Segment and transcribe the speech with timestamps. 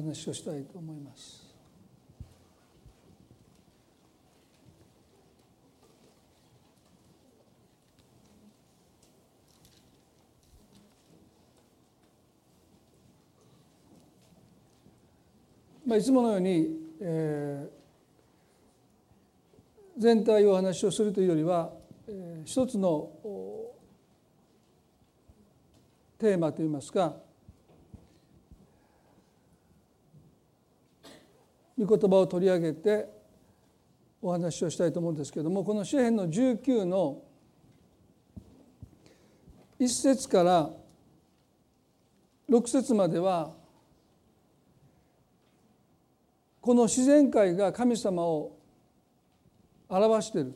[0.00, 1.50] 話をしたいと思います。
[15.86, 16.68] まあ、いつものように、
[17.00, 21.72] えー、全体をお話をするというよりは、
[22.06, 23.10] えー、一つの
[26.16, 27.16] テーマといいますか
[31.80, 33.08] 御言葉を取り上げて
[34.20, 37.22] お話をしたいと思うんですけれどもこの詩篇の19の
[39.80, 40.70] 1節から
[42.50, 43.54] 6節までは
[46.60, 48.58] この自然界が神様を
[49.88, 50.54] 表している。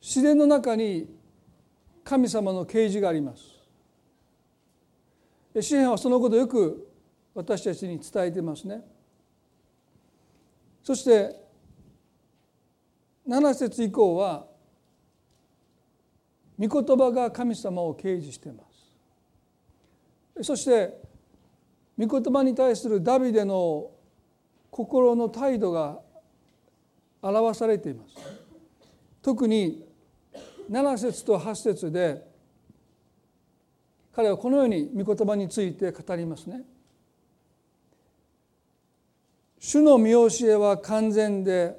[0.00, 1.08] 自然の中に
[2.04, 3.49] 神様の啓示があります。
[5.58, 6.88] 詩篇はそのことをよく
[7.34, 8.82] 私たちに伝えてますね。
[10.82, 11.34] そして
[13.28, 14.46] 7節以降は
[16.58, 18.64] 御言葉が神様を啓示していま
[20.38, 20.44] す。
[20.44, 21.00] そして
[21.98, 23.90] 御言葉に対するダビデの
[24.70, 26.00] 心の態度が
[27.22, 28.14] 表されています。
[29.22, 29.86] 特に
[30.70, 32.29] 7節と8節で
[34.14, 36.62] 彼はこのように御言葉について語りますね。
[39.60, 41.76] 主の見教えは完全で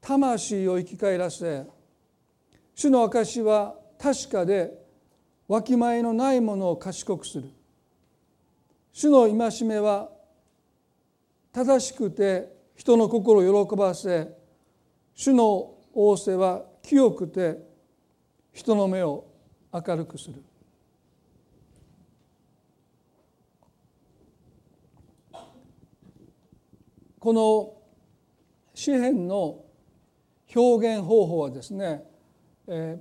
[0.00, 1.66] 魂を生き返らせ
[2.74, 4.72] 主の証は確かで
[5.48, 7.50] わきまえのないものを賢くする
[8.92, 10.08] 主の戒めは
[11.52, 14.28] 正しくて人の心を喜ばせ
[15.14, 17.58] 主の仰せは清くて
[18.52, 19.24] 人の目を
[19.72, 20.42] 明るくする
[27.18, 27.74] この
[28.74, 29.64] 詩篇の
[30.54, 32.04] 表現方法はですね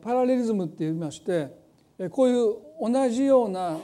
[0.01, 1.53] パラレリズムって言いまして
[2.11, 3.77] こういう同じような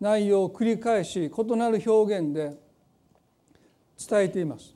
[0.00, 2.56] 内容を繰り返し異なる表現で
[4.08, 4.74] 伝えています。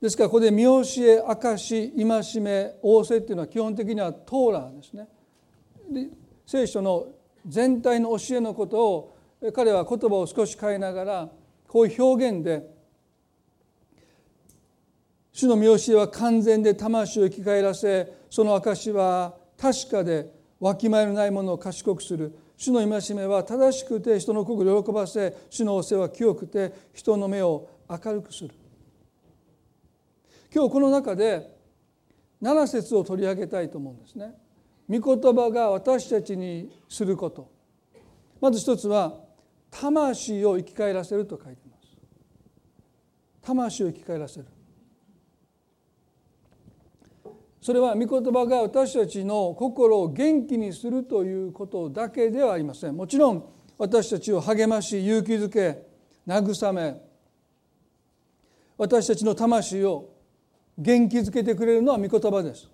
[0.00, 5.08] ですからここで見教え証戒め仰せっていうのは基本的にはトーラーですね。
[5.90, 6.08] で
[6.46, 7.06] 聖書の
[7.46, 9.16] 全体の教えのことを
[9.54, 11.28] 彼は言葉を少し変えながら
[11.68, 12.79] こういう表現で
[15.32, 28.50] 主の見教えは完全で魂を生き返らせその証は確かでわきまえのないものを賢くする主の戒めは正しくて人の心を喜ばせ主の仰せは清くて人の目を明るくする
[30.52, 31.56] 今日この中で
[32.42, 34.34] 7節を取り上げたいと思うんですね。
[34.88, 37.52] 御言葉が私たちにすること
[38.40, 39.20] まず一つは
[39.70, 41.96] 魂を生き返らせると書いてます。
[43.42, 44.46] 魂を生き返らせる
[47.60, 52.96] それは御言葉が私たちの心を元気にするということだけではありません。
[52.96, 53.44] もちろん
[53.76, 55.86] 私たちを励まし勇気づけ
[56.26, 57.00] 慰め
[58.78, 60.08] 私たちの魂を
[60.78, 62.70] 元気づけてくれるのは御言葉です。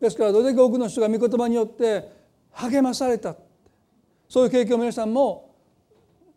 [0.00, 2.08] ですからどれだけ多くの人が御言葉によって
[2.52, 3.34] 励まされた
[4.28, 5.56] そういう経験を皆さんも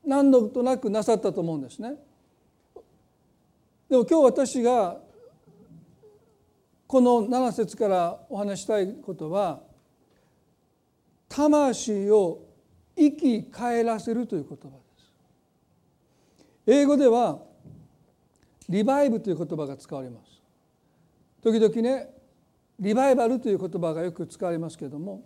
[0.04, 1.94] 何度となくなさったと思うんですね。
[3.90, 4.98] でも今日私が
[6.92, 9.62] この7節からお話したいことは
[11.30, 12.44] 魂を
[12.98, 15.14] 生き返らせるという言葉です。
[16.68, 17.40] 英語では
[18.68, 20.42] リバイブという言葉が使われます。
[21.42, 22.10] 時々ね
[22.78, 25.24] リバイバルという言葉がよく使われますけれども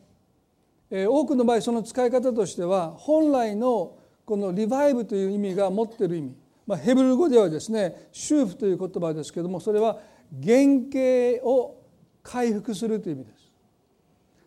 [0.91, 6.35] 多くの場合その使い方としては本来のこのリバイブという意味が持ってる意味、
[6.67, 9.97] まあ、ヘブル語ではですね修復という言葉ですけどもそれは
[10.31, 11.81] 原型を
[12.23, 13.45] 回復するという意味です。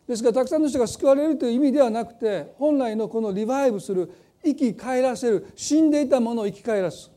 [0.09, 4.11] ですからたくさんの人が救われるという意味ではなくて本来のこのリバイブする
[4.43, 7.11] 生き返らせる死んでいたものを生き返らす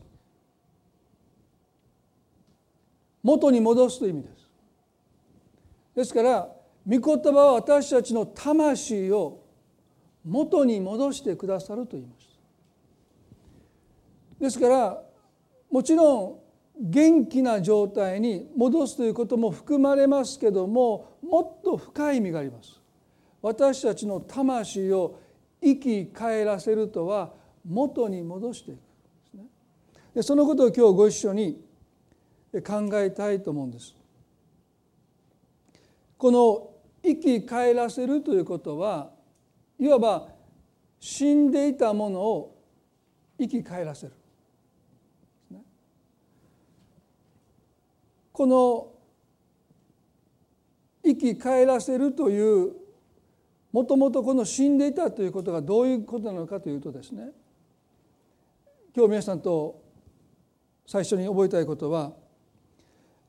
[3.22, 4.50] 元に戻すという意味です。
[5.94, 6.48] ですから
[6.86, 9.40] 御言葉は私たちの魂を
[10.24, 12.28] 元に戻してくださると言います。
[14.40, 15.02] ですから
[15.70, 16.41] もちろん
[16.82, 22.80] 元気な状態に戻すということも含まれますけどももっと深い意味があります。
[23.40, 25.20] 私たちの魂を
[25.62, 27.32] 生き返らせるとは
[27.64, 28.82] 元に戻していくで
[29.30, 29.44] すね。
[30.12, 31.64] でそのことを今日ご一緒に
[32.66, 33.94] 考えたいと思うんです。
[36.18, 36.70] この
[37.04, 39.12] 生き返らせるということは
[39.78, 40.28] いわば
[40.98, 42.60] 死んでいたものを
[43.38, 44.12] 生き返らせる
[48.32, 48.92] この
[51.04, 52.72] 生き返らせるという
[53.72, 57.30] もともとこの死んでいたということがどういうことなのかというとですね
[58.94, 59.82] 今日皆さんと
[60.86, 62.12] 最初に覚えたいことは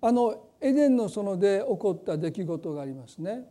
[0.02, 3.46] あのエデンの園で起こった出来事がありますね。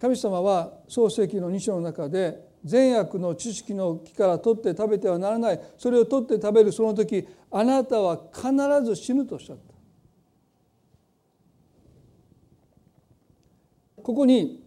[0.00, 8.50] 神様は創世記の2章の中で善悪の知識の木から取って食べてはならないそれを取って食べるその時あなたは必
[8.84, 9.69] ず死ぬとおっしゃった
[14.10, 14.60] ここに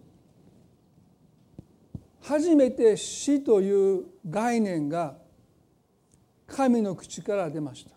[2.22, 5.18] 初めて死という概念が
[6.48, 7.92] 神の口から出ました。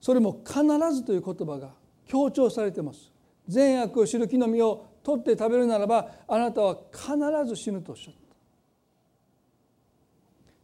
[0.00, 0.62] それも必
[0.94, 1.74] ずという言葉が
[2.06, 3.12] 強調されてます。
[3.46, 7.14] 善悪を知る木の実を取って食べるならばあなたは必
[7.46, 8.20] ず死ぬとおっしゃった。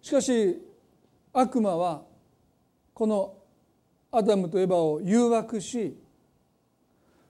[0.01, 0.59] しかし
[1.35, 2.03] 悪魔は
[2.95, 3.35] この
[4.11, 5.99] アダムとエバを誘惑し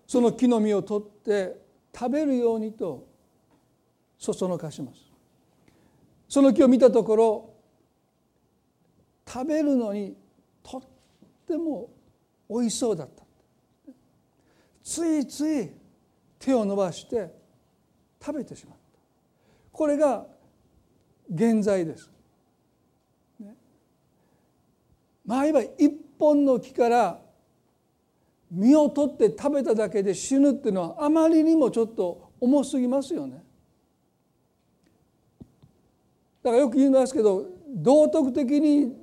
[0.07, 1.57] その木の実を取って
[1.95, 3.07] 食べるようにと
[4.19, 5.01] そそのかします。
[6.29, 7.55] その木を見たところ
[9.27, 10.17] 食べるのに
[10.63, 10.83] とっ
[11.47, 11.91] ても
[12.49, 13.25] おいしそうだった。
[14.83, 15.71] ついつい
[16.39, 17.33] 手を伸ばして
[18.21, 18.83] 食べてしまった。
[19.73, 20.27] これが
[21.33, 22.11] 現在です。
[23.41, 23.55] ね、
[25.25, 27.24] 前は一本の木から
[28.51, 33.43] 実を取って食べただけで死ぬっていうのはあまりにもちょっと重すぎますよね。
[36.43, 38.95] だからよく言いますけど道徳的に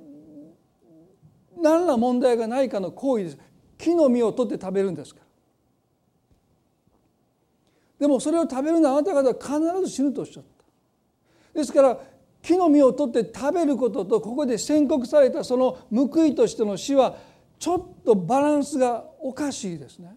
[1.60, 3.38] 何ら問題がないかの行為です。
[3.78, 5.26] 木の実を取って食べるんですから。
[7.98, 11.58] でもそれを食べるのはあなた方は必ず死ぬとおっしゃった。
[11.58, 11.98] ですから
[12.42, 17.16] 木の実を取って食べることとここで宣告されたその報いとしての死は
[17.58, 20.16] ちょっとバランスがおかしいですね。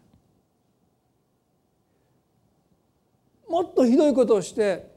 [3.48, 4.92] もっとひどいことをして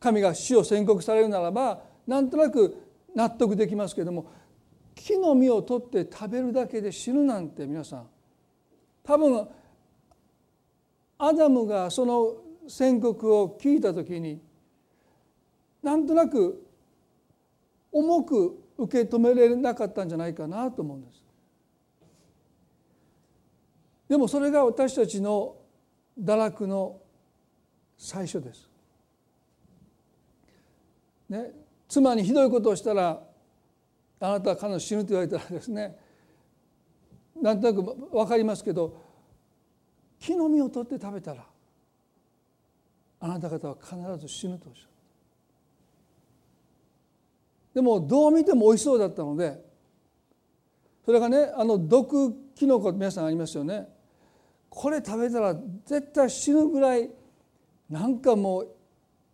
[0.00, 2.76] 神が死を宣告されるならばなんとなく
[3.14, 4.30] 納得できますけれども
[4.94, 8.06] 木の実を取って食べるだけで死ぬなんて皆さん
[9.04, 9.48] 多分
[11.18, 12.36] アダムがその
[12.68, 14.40] 宣告を聞いた時に
[15.82, 16.64] なんとなく
[17.92, 21.17] 重く受け止められなかったんじゃないかなと思うんです。
[24.08, 25.56] でもそれが私たちの
[26.18, 27.00] 堕落の
[27.96, 28.68] 最初です。
[31.28, 31.52] ね、
[31.88, 33.20] 妻にひどいことをしたら
[34.20, 35.96] あなたは彼女死ぬと言われたらですね。
[37.40, 38.96] なんとなく分かりますけど
[40.18, 41.44] 木の実を取って食べたら
[43.20, 44.88] あなた方は必ず死ぬとおっしゃる
[47.74, 49.60] でもどう見てもおいしそうだったので
[51.04, 53.88] それがねあの毒キノコ皆さんありますよね。
[54.70, 55.54] これ食べたら
[55.86, 57.10] 絶対死ぬぐらい
[57.88, 58.68] なんかもう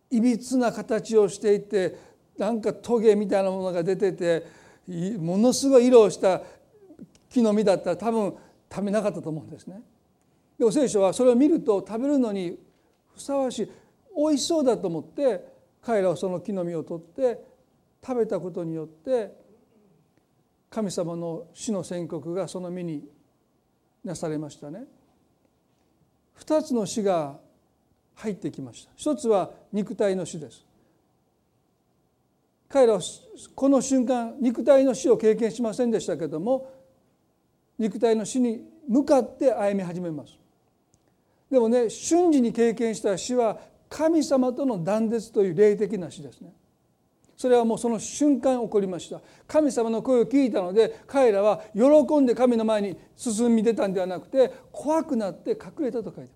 [0.09, 1.97] いびつな形をしていて
[2.37, 4.45] なんかトゲみたいなものが出てて
[5.17, 6.41] ものすごい色をした
[7.29, 8.35] 木の実だったら多分
[8.71, 9.81] 食べなかったと思うんですね。
[10.57, 12.57] でも聖書はそれを見ると食べるのに
[13.13, 13.71] ふさわしい
[14.15, 17.39] 美味しそうだと思って彼らはその木の実を取って
[18.05, 19.33] 食べたことによって
[20.69, 23.03] 神様の死の宣告がその身に
[24.03, 24.85] なされましたね。
[26.39, 27.37] 2つの死が
[28.15, 28.91] 入ってきました。
[28.95, 30.65] 一つは肉体の死です。
[32.69, 33.01] 彼らは
[33.53, 36.69] この瞬間肉体の死を経験しませんでしたけども
[37.77, 40.37] 肉体の死に向かって歩み始めます。
[41.49, 46.51] でもね瞬時に経験した死は神様との断絶という霊的な死ですね。
[47.37, 49.21] それはもうその瞬間起こりました。
[49.47, 56.31] 神様の声を聞いたので彼らは喜んで神の前に進み出たんではなくて怖くなって隠れたと書いて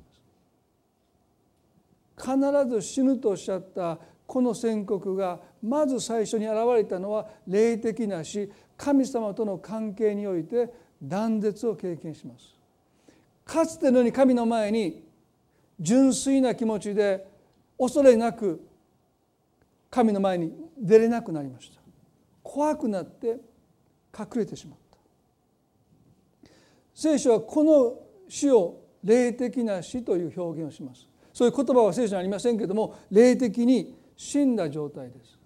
[2.18, 2.32] ます。
[2.70, 8.51] 必ず死ぬとおっしゃったこの宣告がまず最初に現れたのは霊的な死。
[8.77, 12.56] 神様との関係において断絶を経験します。
[13.46, 15.03] かつてのように神の前に
[15.79, 17.25] 純粋な気持ちで
[17.77, 18.62] 恐れなく
[19.89, 21.81] 神の前に出れなくなりました。
[22.41, 23.38] 怖くなって
[24.17, 26.50] 隠れてしまった。
[26.95, 31.07] 聖書はこの死を霊的な死という表現をします。
[31.33, 35.38] そういう言葉は聖書にありませんけれども霊的に死んだ状態です。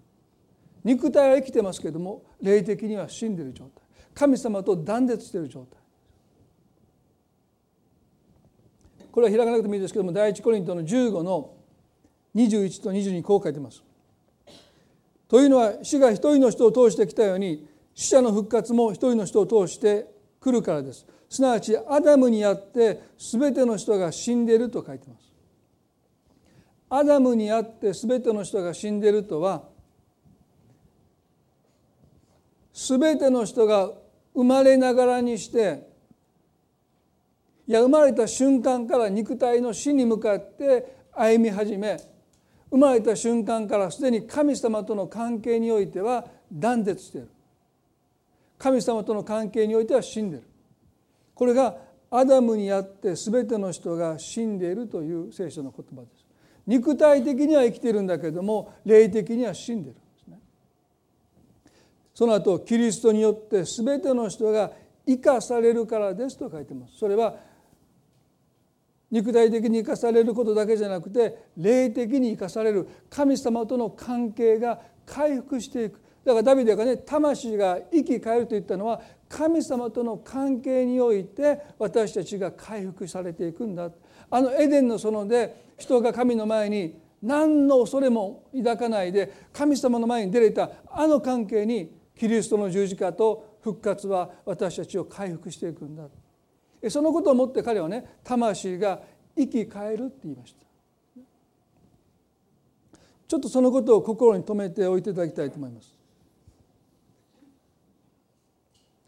[0.82, 3.84] 肉体は生きてますけれども霊的には死んでいる状態。
[4.14, 5.80] 神様と断絶している状態。
[9.12, 11.54] これは開かなくてもいいですけども第一コリントの15の
[12.34, 13.83] 21と22こう書いてます。
[15.34, 20.06] というのは死が一人の人を通してきたように死者の復活も一人の人を通して
[20.38, 21.04] くるからです。
[21.28, 25.32] すなわちアダムにあって全ての人が死んでいると書いてます。
[26.88, 29.64] アダムにあって全ての人が死んでいるとは
[32.72, 33.90] 全ての人が
[34.34, 35.84] 生まれながらにして
[37.66, 42.13] いや生まれた瞬間から肉体の死に向かって歩み始め
[42.74, 47.28] 生まれた瞬間からすでに神様との関係においては断絶している。
[48.58, 50.46] 神様との関係においては死んでいる。
[51.36, 51.76] これが
[52.10, 56.24] アダムにあって全ての人が死んでいるという聖書の言葉です。
[56.66, 60.40] 肉体的には生きているんだけども霊的には死んでいるんですね。
[62.12, 64.72] その後キリストによって全ての人が
[65.06, 66.98] 生かされるからですと書いてます。
[66.98, 67.36] それは
[69.14, 72.88] 肉体的に生かされることだけじゃなくて霊的に生かされる。
[73.08, 76.00] 神様との関係が回復していく。
[76.24, 83.88] だからダビデがね魂が生き返ると言ったのは神様との関係において私たちが回復されていくんだ。
[84.30, 96.02] あのエデンの園で人が神の前に何の恐れも抱かないで神様の前に出れたあの関係にキリストの十字架と復活は私たちを回復していくんだ。
[96.90, 99.00] そのことをもって彼はね魂が
[99.36, 100.64] 生き返るって言いました
[103.26, 105.94] ちょっとそのことを心に留めておいていただきたいと思います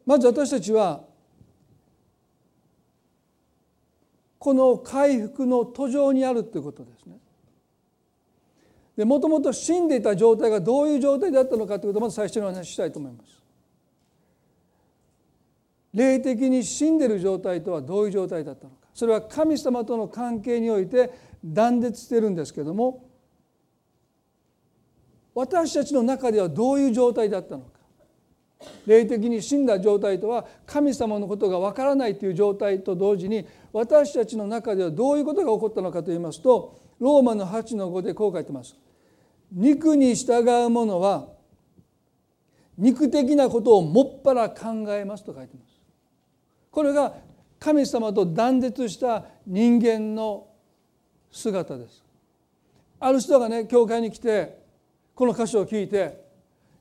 [0.06, 1.04] まず私たちは
[4.38, 7.18] この回復の途上にあるということですね。
[8.96, 13.45] でもともと死んでいた状態がどういう状態だったのかということをまず最初にお話ししたいと思います。
[15.96, 21.10] 霊的に死んでる状態とはどういう状態だったのかそれは神様との関係において
[21.42, 23.08] 断絶してるんですけども
[25.34, 27.70] 私たちの中ではどういう状態だったのか
[28.86, 38.74] 霊的に死んだ状態とは神様のことがわからないという状態と同時に私たちの中ではどういうことが起こったのかといいますとローマの8の5でこう書いてます。
[39.52, 41.28] 肉に従う者は
[42.78, 45.65] 肉的なことをもっぱら考えますと書いてます。
[46.76, 47.14] これが
[47.58, 50.46] 神様と断絶した人間の
[51.32, 52.04] 姿です。
[53.00, 54.58] ある人がね教会に来て
[55.14, 56.22] この箇所を聞いて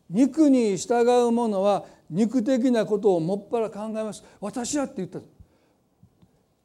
[0.09, 4.21] 肉に従う者は肉的なことをもっぱら考えます。
[4.41, 5.19] 私はって言った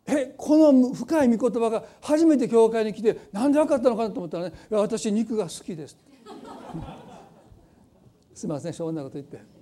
[0.06, 5.96] えこの深い御言葉が初めて教会に来て何で分かったのかなと思ったらね私肉が好きです。
[8.34, 9.59] すいませんそんなこと言って。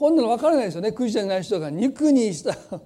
[0.00, 2.56] こんなの分からないですよねクリスチャンじゃない人が肉にした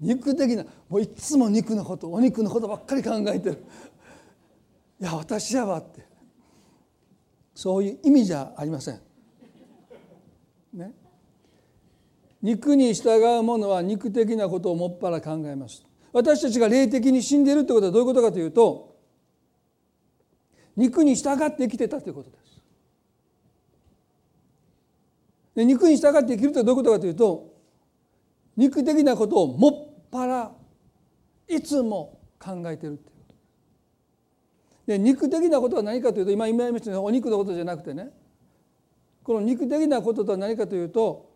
[0.00, 3.62] 肉的なもういつも肉のことお肉のことばっかり考えてる
[5.02, 6.02] いや私やわって
[7.54, 9.00] そういう意味じゃありません。
[10.72, 10.92] ね、
[12.42, 15.84] 肉に従う者は肉的なことをもっぱら考えます。
[16.12, 18.96] 私たちが霊的に死んでいるってことはどういうことかというと
[20.74, 22.43] 肉に従って生きてたということです。
[25.54, 27.54] で肉に従って生きるってどういうことかというと
[28.56, 30.52] 肉的なことをもっぱら
[31.48, 33.12] いつも考えてるって
[34.86, 38.10] で肉的なことは何かというと今今言いましたようにお肉のことじゃなくてね
[39.22, 41.32] この肉的なこととは何かというと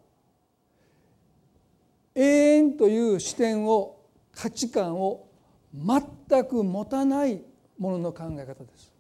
[2.15, 4.01] 永遠という視点を
[4.33, 5.29] 価値観を
[5.75, 7.43] 全く持たない
[7.79, 8.93] ものの考え方です。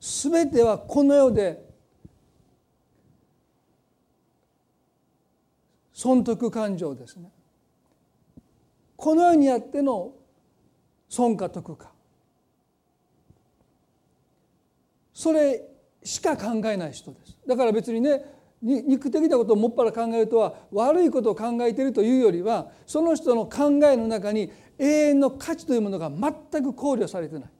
[0.00, 1.71] すべてはこの世で
[6.02, 7.30] 損得感情ですね。
[8.96, 10.10] この世にあっての
[11.08, 11.92] 損か得か。
[15.14, 15.62] それ
[16.02, 17.38] しか考えない人です。
[17.46, 18.24] だから別にね
[18.60, 27.50] 肉的なことをもっぱら考えるとは悪いことを考えているというよりはその人の考えの中に永遠の価値というものが全く考慮されてない。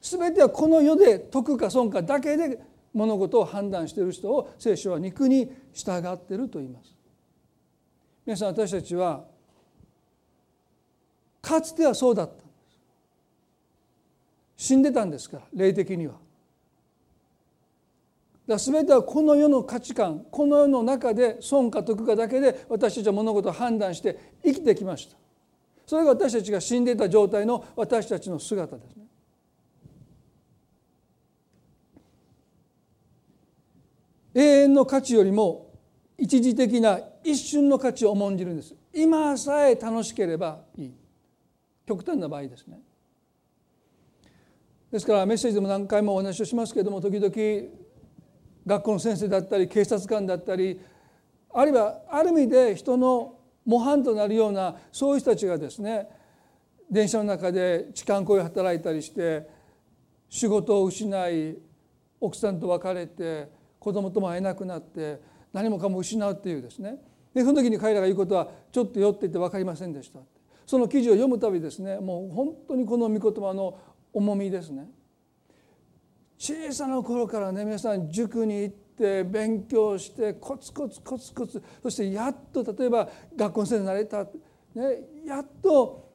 [0.00, 2.60] 全てはこの世で得か損かだけで
[2.94, 6.97] 物事を判断している人を聖書は肉に従っていると言います。
[8.28, 9.24] 皆さん私たちは
[11.40, 12.34] かつてはそうだった。
[12.34, 12.48] んです
[14.68, 16.16] 死んでたんですから霊的には。
[18.46, 25.16] だ全てはこの世の価値観この世の中で損か得かだけで私たちは物事を判断して生きてきました。
[25.86, 29.04] それが私たちが死んでいた状態の私たちの姿ですね。
[34.34, 35.67] 永遠の価値よりも
[36.18, 38.74] 一時的な一瞬の価値を重んじるんです。
[38.92, 40.94] 今さえ楽しければいい。
[41.86, 42.80] 極端な場合ですね。
[44.90, 47.32] ですからメッセージでも何回もお話をしますけれども時々
[48.66, 50.80] 学校の先生だったり警察官だったり
[51.54, 56.08] あるいはある意味で人の模範となるようなそういう人たちがですね
[56.90, 59.46] 電車の中で痴漢行為を働いたりして
[60.30, 61.58] 仕事を失い
[62.20, 65.20] 奥さんと別れて子供とも会えなくなって
[65.58, 66.98] 何もかも失うっていうですね。
[67.34, 70.20] でその時に彼らが言うことはちょっと酔っていて分かりませんでした。
[70.64, 73.76] その記事を読むたびですねもう本当にこの御言葉の
[74.12, 74.88] 重みですね。
[76.38, 84.30] 小さな頃からね皆さん塾に行って勉強してコツコツコツコツそしてやっと例えば学校の先生になれた、ね、
[85.26, 86.08] やっと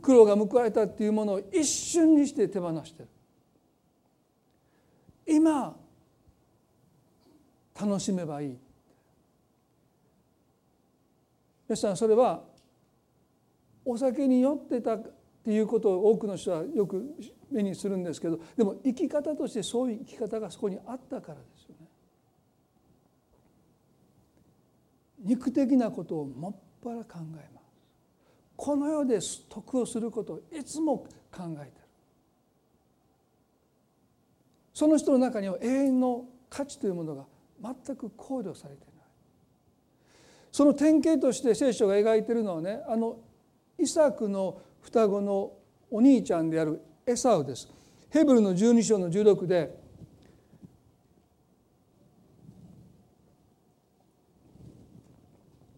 [0.00, 3.08] 苦労が報われたっていうものを一瞬にして手放してる。
[5.26, 5.76] 今
[7.80, 8.58] 楽しめばいい
[11.68, 12.42] 皆さんそれは
[13.84, 15.02] お酒に酔ってたっ
[15.42, 17.14] ていうことを多くの人はよく
[17.50, 21.86] 目にするんですけどでも生き方としてそういう生き方がそこにあったからですよね。
[25.22, 27.64] 肉的なことをもっぱら考えます。
[28.56, 29.18] この世で
[29.48, 30.98] 得をすることをいつも
[31.32, 31.72] 考えてる。
[34.74, 37.24] その人の中には永遠の価値というものが
[37.62, 39.04] 全く考慮されていない。
[40.52, 43.18] その典型として聖書が描いているのはねあの
[43.78, 45.52] イサクの双子の
[45.90, 47.68] お兄ちゃんであるエサウです。
[48.10, 49.78] ヘブルの12章の16で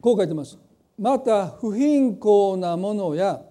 [0.00, 0.58] こう書いてます。
[0.98, 3.42] また不貧困なものや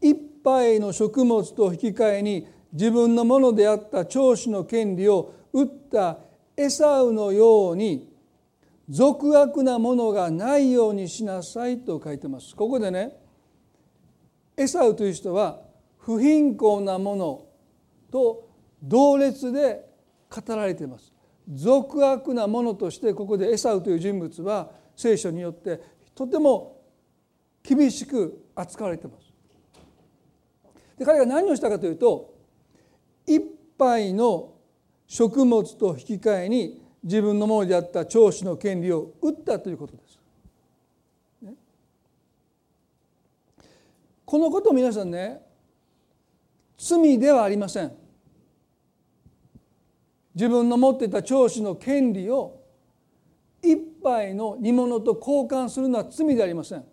[0.00, 6.18] 一杯の食物と引き換えに自分のものであった長子の権利を打った
[6.58, 8.12] エサウのように
[8.88, 12.56] 俗悪なものがないようにしなさいと書いてます。
[12.56, 13.16] ここでね
[14.56, 15.60] エサウという人は
[15.98, 17.46] 不貧困なもの
[18.10, 18.48] と
[18.82, 19.88] 同列で
[20.28, 21.12] 語られています
[21.52, 25.80] 俗悪なものとしてここでエサウという人物は聖書によって
[26.14, 26.82] とても
[27.62, 29.32] 厳しく扱われています
[30.98, 32.34] で彼が何をしたかというと
[33.26, 33.40] 一
[33.78, 34.54] 杯の
[35.08, 40.18] 食物と引き換えに自分のものであった長子の権利を打ったということです。
[44.26, 45.40] このこと皆さんね
[46.76, 47.92] 罪ではありません。
[50.34, 52.60] 自分の持っていた長子の権利を
[53.62, 56.84] 一杯の煮物と交換するのは罪でありません。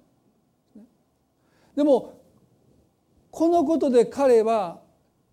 [1.76, 2.22] でも
[3.30, 4.80] このことで彼は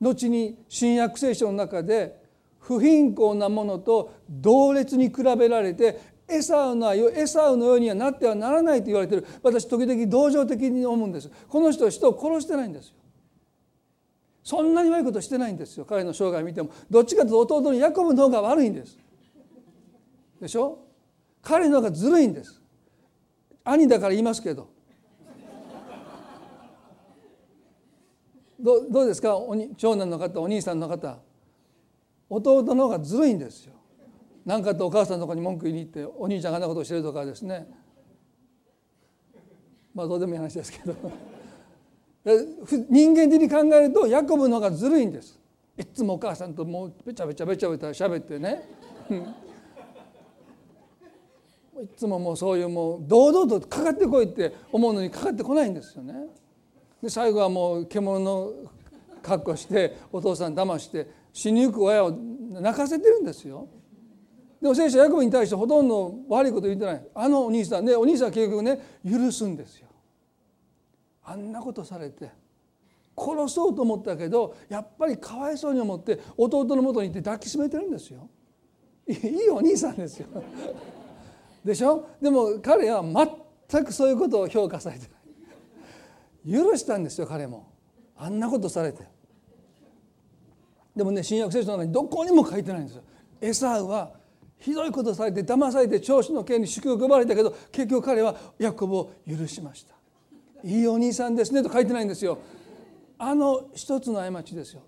[0.00, 2.20] 後に新約聖書の中で
[2.62, 9.26] 不貧困なものと同列に比べられてエサウのエサウのようにはなってはならないと言われてる。
[9.42, 11.30] 私時々同情的に思うんです。
[11.48, 12.94] この人は人を殺してないんですよ。
[14.44, 15.84] そんなに悪いことしてないんですよ。
[15.84, 16.70] 彼の生涯見ても。
[16.90, 18.96] どっちかというと弟のヤコブの方が悪いんです。
[20.40, 20.78] でしょ？
[21.42, 22.60] 彼の方がずるいんです。
[23.64, 24.68] 兄だから言いますけど。
[28.58, 29.36] どどうですか？
[29.76, 31.18] 長男の方お兄さんの方。
[32.34, 33.74] 弟の方がずるいんですよ。
[34.44, 37.68] 何かとお母さんのとこに文句言いに行ってお兄ちゃんがあんなことをしてるとかですね。
[39.94, 40.94] まあどうでもいい話ですけど。
[42.88, 45.38] 人間的に考えるとヤコブの方がずるいんです。
[45.76, 48.62] いつもお母さんともうべちゃべちゃべちゃべちゃ喋ってね。
[51.82, 56.28] いつももうそういうもう堂々とかかってこいって思うのにかかってこないんですよね。
[57.02, 58.52] で最後はもう獣の
[59.22, 63.68] 格好してお父さん騙して死にゆく親を泣かせてるんですよ。
[64.60, 67.06] でも聖書ヤコブに対してほとんど悪いこと言ってない。
[67.14, 67.84] あのお兄さん。
[67.84, 69.88] ねお兄さんは結局ね許すんですよ。
[71.24, 72.30] あんなことされて
[73.16, 78.28] 殺そうと思ったけどやっぱりかわいそうに思って弟のもとに行って抱きしめてるんですよ。
[79.08, 80.28] いいお兄さんですよ。
[81.64, 82.06] でしょ？
[82.20, 83.02] でも彼は
[83.70, 85.06] 全くそういうことを評価されて
[86.46, 86.62] ない。
[86.64, 87.72] 許したんですよ彼も。
[88.16, 89.11] あんなことされて。
[90.94, 93.02] でもね新約聖書の中にどこにも書いてないんですよ。
[93.40, 94.12] エサウは
[94.58, 99.94] ひどいことされて騙されて長子の権利祝福を奪われたけど結局彼はヤコブを許しました。
[100.64, 102.38] いいお兄さんですねと書いてないんですよ。
[103.18, 104.82] あの一つの過ちですよ。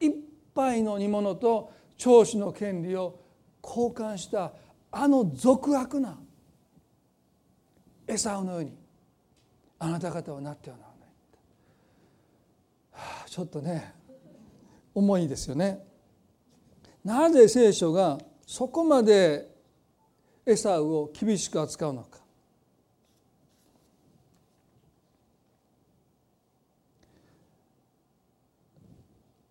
[0.00, 0.12] 一
[0.54, 3.20] 杯の煮物と長子の権利を
[3.62, 4.52] 交換した
[4.90, 6.18] あの俗悪な
[8.08, 8.76] エサウのように
[9.78, 10.98] あなた方はなってはならない、
[12.92, 13.94] はあ、ちょっとね
[14.94, 15.84] 重いですよね。
[17.04, 19.48] なぜ聖書がそこまで
[20.44, 22.20] エサウを厳しく扱うのか。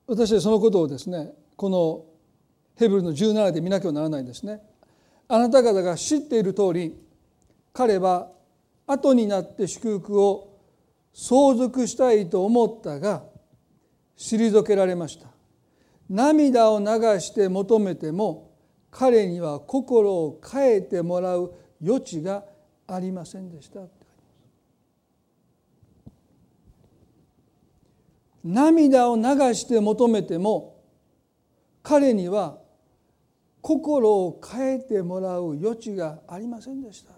[0.07, 2.03] 私はそのことをですねこの
[2.75, 4.61] ヘブルの17で見なきゃならないんですね。
[5.27, 6.95] あなた方が知っている通り
[7.73, 8.31] 彼は
[8.87, 10.57] 後になって祝福を
[11.13, 13.23] 相続したいと思ったが
[14.17, 15.28] 退けられました。
[16.09, 16.85] 涙を流
[17.19, 18.51] して求めても
[18.91, 21.53] 彼には心を変えてもらう
[21.85, 22.43] 余地が
[22.87, 23.81] ありませんでした
[28.43, 30.81] 涙を流して求めても
[31.83, 32.57] 彼には
[33.61, 37.13] 心を変えてもらう余地がありませんでした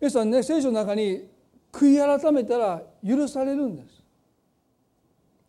[0.00, 1.28] 皆さんね聖書の中に
[1.72, 3.99] 悔い改めたら許されるんです。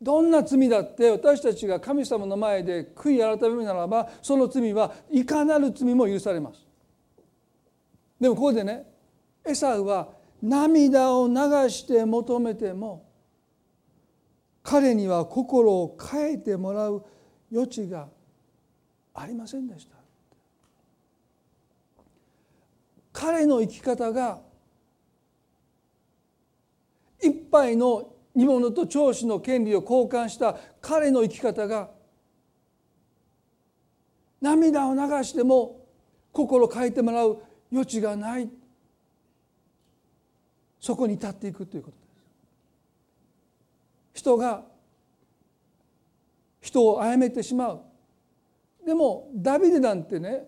[0.01, 6.65] どんな罪だって私たちが神様の前で悔い改めるならばその罪はいかなる罪も許されます。
[8.19, 8.85] でもここでね
[9.45, 10.09] エサウは
[10.41, 11.35] 涙を流
[11.69, 13.07] して求めても
[14.63, 17.05] 彼には心を変えてもらう
[17.51, 18.07] 余地が
[19.13, 19.95] ありませんでした。
[23.13, 24.39] 彼の生き方が
[27.21, 31.89] 一杯の煮物と長子の権利を交換した彼の生き方が
[34.39, 35.85] 涙を流しても
[36.31, 37.41] 心を変えてもらう
[37.71, 38.49] 余地がない。
[40.79, 42.03] そこに至っていくということで
[44.13, 44.21] す。
[44.21, 44.63] 人が
[46.59, 47.81] 人を殺めてしまう。
[48.85, 50.45] でもダビデなんてね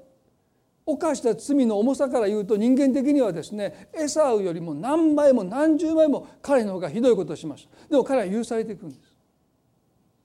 [0.86, 7.88] 犯した罪の重さから言うと人間的にはですねエサウよりも何倍も何十倍も彼の方がひどいことをしました。
[7.90, 9.02] でも彼は許されていくんです。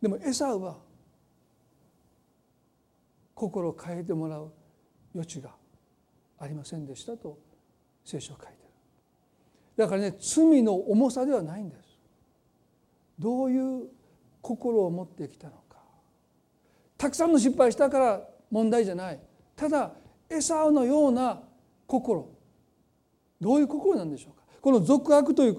[0.03, 0.77] でもエサウは
[3.35, 4.51] 心を変えてもらう
[5.15, 5.51] 余地が
[6.41, 7.39] ありませんでしたと
[8.05, 8.59] 聖書は書いてる。
[9.77, 11.83] だからね罪の重さではないんです。
[13.19, 13.89] どういう
[14.43, 15.79] 心を持ってきたのか。
[16.97, 19.21] たくさんの失敗したから問題じゃない。
[19.55, 19.93] ただ
[20.31, 21.43] エサウのような
[21.87, 22.29] 心
[23.41, 24.43] どういう心なんでしょうか？
[24.61, 25.57] この俗悪という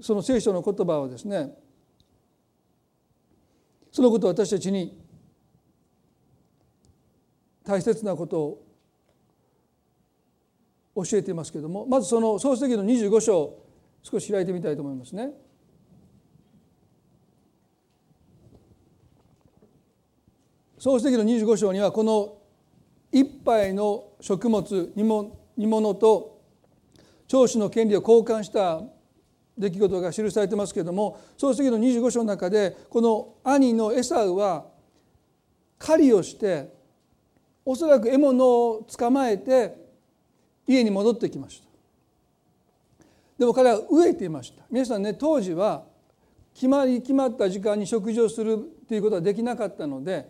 [0.00, 1.50] その聖書の言葉はですね
[3.90, 5.02] そのことを私たちに
[7.64, 8.40] 大切なこと
[10.94, 13.58] を教えていますけれどもまずその創世記の25章
[14.02, 15.30] 少し開いてみたいと思いますね。
[20.78, 22.35] 創世記の25章にはこの
[23.16, 26.42] 一杯の食物煮物と
[27.26, 28.82] 長子の権利を交換した
[29.56, 34.66] 出来事が記されてますけれども創世記の25章の中でこの兄のエサウは
[35.78, 36.70] 狩りをして
[37.64, 39.74] おそらく獲物を捕まえて
[40.66, 41.66] 家に戻ってきました。
[43.38, 44.62] でも彼は飢えていました。
[44.70, 45.84] 皆さんね当時は
[46.52, 50.28] 決まり決まった時間に食事をするということはできなかったので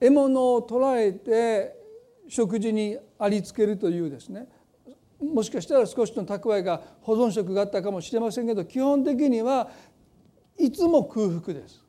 [0.00, 1.83] 獲物を捕らえて
[2.28, 4.48] 食事にありつけるというですね
[5.20, 9.70] もしかしたら少しの蓄えが保存食があったかもしれませんけど基本的には
[10.58, 11.84] いつも空腹です。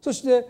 [0.00, 0.48] そして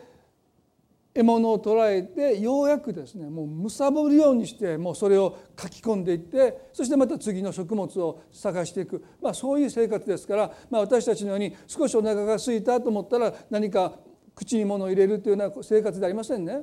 [1.15, 13.95] 獲物を捕らえてようやくですねもうむさぼるようにしてもうそれを書き込んでいってそしてまた次の食物を探していく、まあ、そういう生活ですから、まあ、私たちのように少しお腹が空いたと思ったら何か
[14.35, 16.61] 口に物を入れるというような生活でありませんね。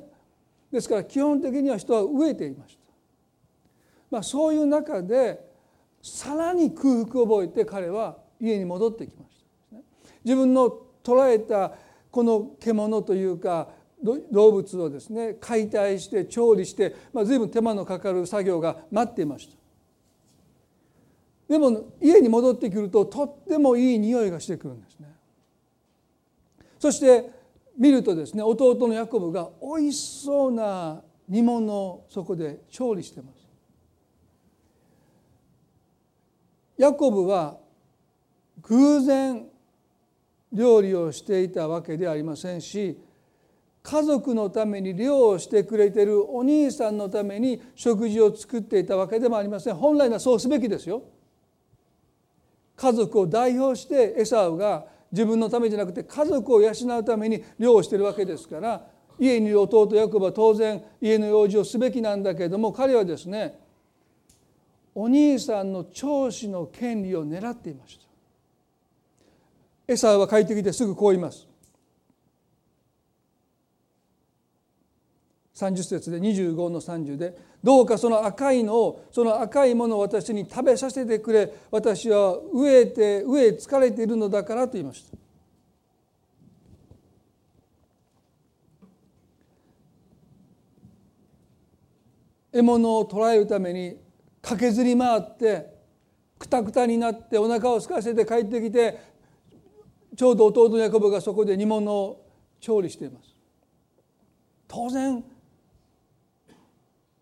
[0.74, 2.80] ですから基本的には人は飢えていました。
[4.10, 5.40] まあ、そういう中で
[6.02, 9.36] さらに空腹を覚えて彼は家に戻ってきまし
[9.70, 9.78] た。
[10.24, 10.68] 自分の
[11.04, 11.74] 捕らえた
[12.10, 13.68] この獣というか
[14.32, 19.54] 動物をですね解体して調理して、まあ、随分手間のかかる作業が待っていました。
[21.48, 25.06] でも家に戻ってくるととってもいい匂いがしてくるんですね。
[26.80, 27.30] そして
[27.78, 33.44] 見るとですね弟のヤコブが美味しそうな煮物をそこで調理してます。
[36.76, 37.56] ヤコブは
[38.62, 39.46] 偶然
[40.52, 42.98] 料理をしていたわけではありませんし
[43.82, 51.02] 家族のために漁をしてくれてるお兄さんのために食事を作っていたわけでもありません本来はそうすべきですよ。
[52.76, 58.84] 家族を代表してエサウが自分のためじゃなくて家族を養うために漁をしてるわけですから
[59.16, 63.56] 家にいる弟ヤコブは当然家の用事をすべきなんだけれども彼はですね
[64.92, 68.04] お兄さんの長子の権利を狙っていました。
[69.86, 71.46] エサは帰ってきてすぐこう言います。
[75.54, 81.50] 30節で25の30で「どうかその赤いのをその赤いものを私に食べさせてくれ。
[81.70, 85.16] 私は飢えて飢え疲れているのだからと言いました。
[92.52, 93.96] 獲物を捕らえるために
[94.42, 95.74] 駆けずり回って
[96.38, 99.00] くたくたになってお腹を空かせて帰ってきて
[100.14, 102.26] ちょうど弟のヤコブがそこで煮物を
[102.60, 103.34] 調理しています。
[104.68, 105.24] 当然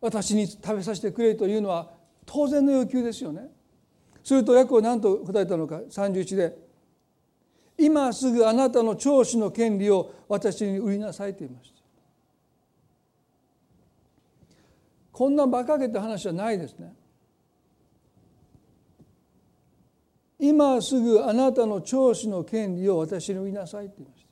[0.02, 1.88] 私に食べさせてくれというのは
[2.26, 3.48] 当然の要求ですよね。
[4.22, 6.58] するとヤコは何と答えたのか？31で
[7.78, 11.80] 「今すぐあなたの長子の権利を私に売りなさい」と言いました。
[15.12, 16.94] こんな馬鹿げた話はないですね。
[20.40, 24.28] 今すぐあなたの長子の権利を私に売りなさいって言いました。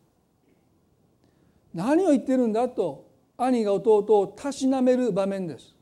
[1.75, 3.10] 何を言ってるんだと
[3.43, 5.75] 兄が弟をたしなめる場面です。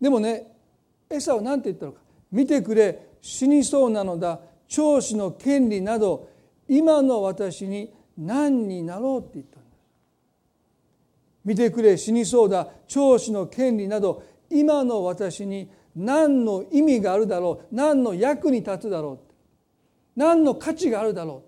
[0.00, 0.46] でもね
[1.10, 2.00] エサは何て言ったのか。
[2.30, 4.40] 見てくれ死にそうなのだ。
[4.68, 6.28] 長子の権利など
[6.68, 9.78] 今の私に何になろうって言ったんです
[11.44, 12.68] 見てくれ死にそうだ。
[12.86, 17.74] 長子の権利など今の私に何の意味があるだろう。
[17.74, 19.18] 何の役に立つだろう。
[20.14, 21.42] 何の価値があるだろ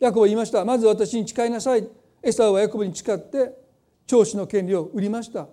[0.00, 0.04] う。
[0.04, 0.64] ヤコブ言いました。
[0.64, 1.88] まず私に誓いなさい。
[2.24, 3.52] エサウはヤコブに誓って
[4.06, 5.46] 長子の権利を売りました。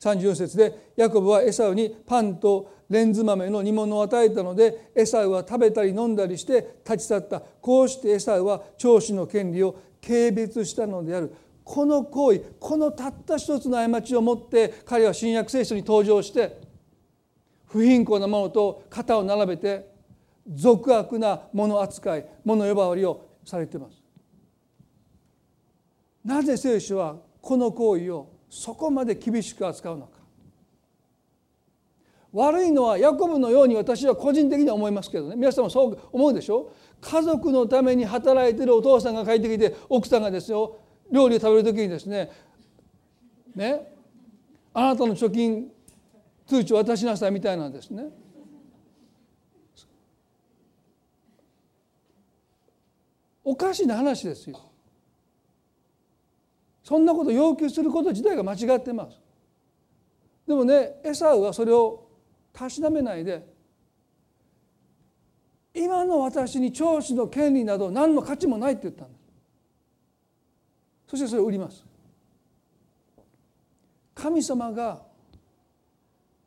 [0.00, 7.40] 34節でヤコブはエサウにパンとレンズ豆の煮物を与えたのでエサウは食べたり飲んだりして立ち去った。
[7.40, 11.32] こうしてエサウは長子の権利を軽蔑したのである。
[11.62, 16.60] この行為このたった一つの過ちをもって彼は新約聖書に登場して
[17.66, 19.88] 不貧困なものと肩を並べて
[20.48, 23.99] 俗悪なもの扱い物呼ばわりをされています。
[26.24, 30.20] なぜ聖書はこの行為をそこまで厳しく扱うのか。
[32.32, 35.36] 悪いのはヤコブのように私は個人的には思いますけどね。
[35.36, 36.72] 皆さんもそう思うでしょ？
[37.00, 40.78] 家族のために働いてるお父さんが帰ってきて奥さんがですよ。
[41.10, 42.30] 料理を食べる時にですね。
[43.54, 43.92] ね？
[44.72, 45.72] あなたの貯金
[46.46, 48.04] 通知を渡しなさいみたいなんですね。
[53.42, 54.69] おかしな話ですよ。
[56.82, 59.20] そんなこと要求すること自体が間違ってます。
[60.46, 62.08] でもねエサウはそれを
[62.52, 63.46] たしなめないで
[65.72, 69.20] 今の私に長子の権利など何の価値もないって言ったんです。
[71.10, 71.84] そしてそれを売ります。
[74.14, 75.02] 神様が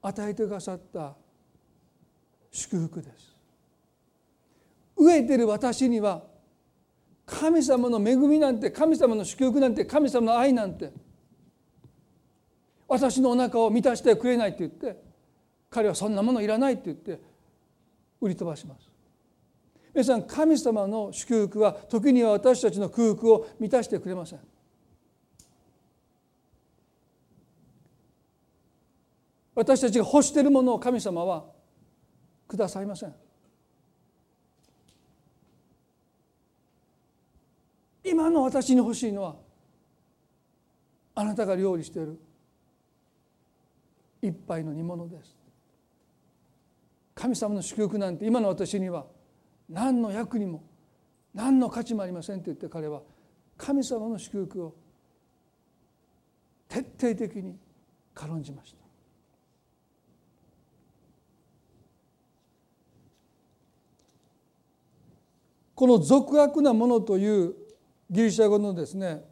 [0.01, 1.15] 与えてくださった
[2.51, 3.35] 祝福です。
[4.97, 6.23] 飢えてる私には
[7.25, 10.91] 神様の恵みなんて神様の祝福なんて神様の愛なんて
[12.87, 15.01] 私のお腹を満たしてくれないって言って
[15.69, 17.19] 彼はそんなものいらないって言って
[18.21, 18.89] 売り飛ばします。
[19.93, 24.39] 皆さん神様の祝福は時には私たちの空腹を満たしてくれません。
[29.55, 31.45] 私たちが欲しているものを神様は
[32.47, 33.13] くださいません。
[38.03, 39.35] 今の私に欲しいのは
[41.15, 42.19] あなたが料理している
[44.21, 45.35] 一杯の煮物です。
[47.15, 49.05] 神様の祝福なんて今の私には
[49.69, 50.63] 何の役にも
[51.33, 53.01] 何の価値もありませんって言って彼は
[53.57, 54.75] 神様の祝福を
[56.67, 57.55] 徹底的に
[58.13, 58.77] 軽んじました。
[65.75, 67.62] この俗悪なものという
[68.13, 69.23] ギリシャ語のですね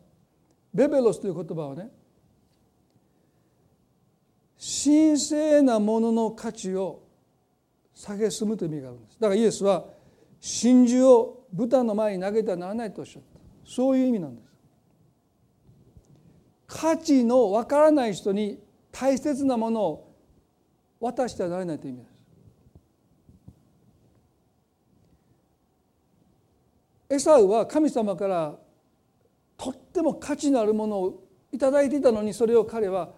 [0.74, 1.91] ベベロスという言葉はね
[4.84, 7.04] 神聖なものの価値を
[7.96, 9.20] 蔑むという意味があるんです。
[9.20, 9.86] だからイエスは
[10.39, 13.39] 真珠を豚の前に投げてはならないとおっしゃった。
[13.63, 14.48] そういう意味なんです。
[16.67, 18.60] 価値のわからない人に
[18.91, 20.15] 大切なものを
[21.00, 22.12] 渡してはならないという意味です。
[27.12, 28.56] エサウは神様から
[29.92, 33.10] っても価値のあるものを頂いていたのにそれを彼は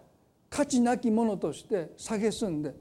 [0.50, 2.74] 価値なきものとして蔑んで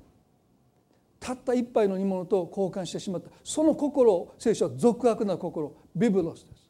[1.20, 3.30] たった一杯の煮物と交換してしまった。
[3.44, 6.68] その心を聖書は俗悪な心ビブロスです。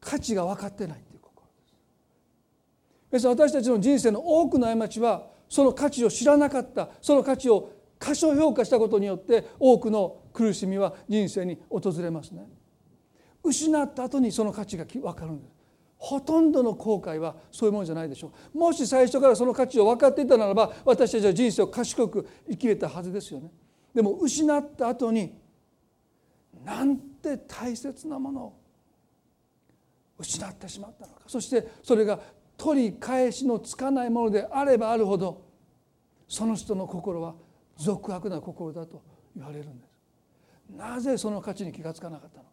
[0.00, 1.46] 価値が分かってないという心
[3.10, 3.26] です。
[3.26, 12.48] 私たちの人生の多くの過ちはその価値を知らなかったその価値を過小評価したことによって多くの苦しみは人生に訪れますね。
[13.42, 15.54] 失った後にその価値が分かるんです。
[15.96, 18.58] ほとんどの後悔はそういうものじゃないでしょう。
[18.58, 23.50] もし最初からその価値を分かっていたならば私たちは人生を賢く生きれたはずですよね。
[23.94, 25.34] でも失った後に
[26.64, 28.60] なんて大切なものを
[30.18, 32.20] 失ってしまったのかそしてそれが
[32.56, 35.42] 取り返しのつかないものであればあるほど
[36.28, 37.34] その人の心は
[37.76, 39.02] 俗悪な心だと
[39.34, 39.90] 言われるんです。
[40.76, 42.49] なぜその価値に気がつかなかったのか。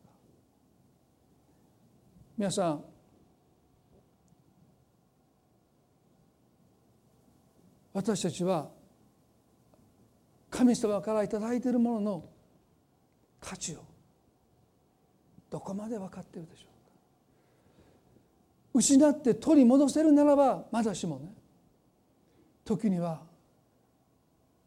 [2.37, 2.83] 皆さん
[7.93, 8.69] 私たちは
[10.51, 12.25] 神様から頂いているものの
[13.41, 13.79] 価値を
[15.49, 16.75] どこまで分かっているでしょうか。
[18.75, 21.33] 失って取り戻せるならばまだしもね
[22.63, 23.21] 時には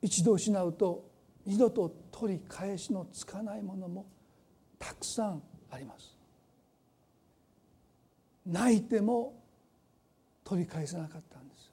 [0.02, 1.08] 一度失うと
[1.46, 4.06] 二度と取り返しのつかないものも
[4.78, 6.19] たくさんあります。
[8.50, 9.34] 泣いても
[10.44, 11.70] 取り返せなかったんです。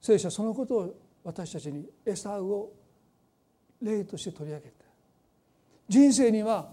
[0.00, 2.72] 聖書はそのことを私たちにエサウを
[3.82, 4.72] 例として取り上げて
[5.88, 6.70] 人生には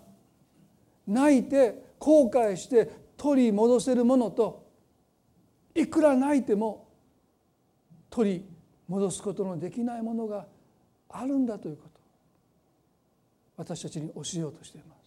[1.08, 4.68] 泣いて後悔して取り戻せるものと
[5.74, 6.88] いくら泣いても
[8.10, 8.46] 取り
[8.88, 10.46] 戻すことのできないものが
[11.10, 11.93] あるんだということ。
[13.56, 15.04] 私たちに教えようとしています。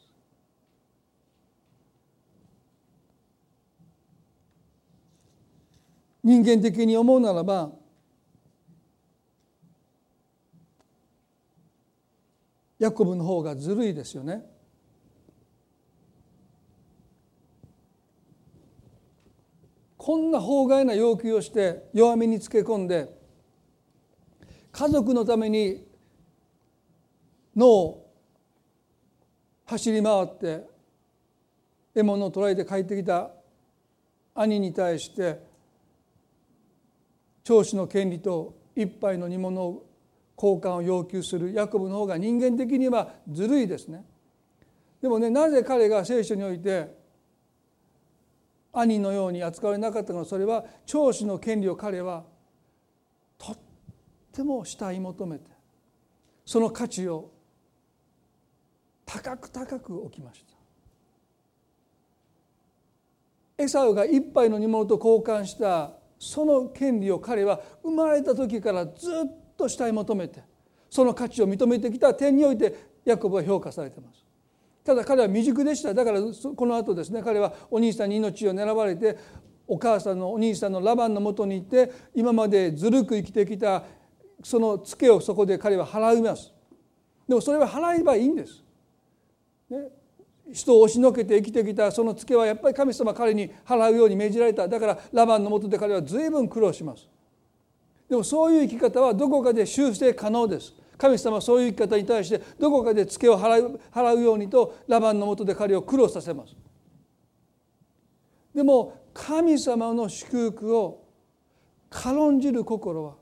[6.22, 7.70] 人間的に思うならば
[12.78, 14.44] ヤコブの方がずるいですよね。
[19.96, 23.09] こんな法外な要求をして弱みにつけ込んで
[24.70, 25.85] 家族のために
[27.56, 28.06] 脳を
[29.66, 30.64] 走り回って
[31.94, 33.31] 獲物を捕らえて帰ってきた
[34.35, 35.40] 兄に対して
[37.42, 39.87] 長子の権利と一杯の煮物を
[40.37, 44.05] 交換を要求するヤコブの方が人間的にはずるいですね。
[45.00, 46.94] でもねなぜ彼が聖書において
[48.72, 52.24] 兄のように扱われなかったのかそれは長子の権利を彼は
[53.38, 53.59] とっ
[54.33, 55.50] ても慕い求めて
[56.44, 57.31] その価値を
[59.07, 60.57] 高く高く置きました。
[63.62, 68.95] エサウが一杯の煮物と交換したその権利を彼は生まれた時からずっ
[69.57, 70.42] と慕い求めて
[70.90, 74.25] その価値を認めてきた点においてヤコブは評価されています。
[74.85, 75.95] ただ彼は未熟でした。
[75.95, 79.16] だからこの後ですね彼はお兄さんに命を狙われて
[79.66, 83.85] お母さんのお兄さんのラバンのもとに行って今までずるく生きてきた
[84.45, 86.53] そのツケをそこで彼は払います。
[87.27, 88.62] でもそれは払えばいいんです、
[89.70, 89.88] ね、
[90.52, 94.68] 人を押しのけて生きてきたそのツケはやっぱり神様彼に払うように命じられた。
[94.68, 97.09] だからラバンのもとで彼は随分苦労します。
[98.09, 100.72] でもそういう生き方はどこかで修正可能です。
[100.96, 106.55] 神様はそういう生き方に対してどこかでツケを払うようにとラバンのもとで彼を苦労させます。
[108.55, 111.05] でも神様の祝福を
[111.90, 113.14] 軽んじる心は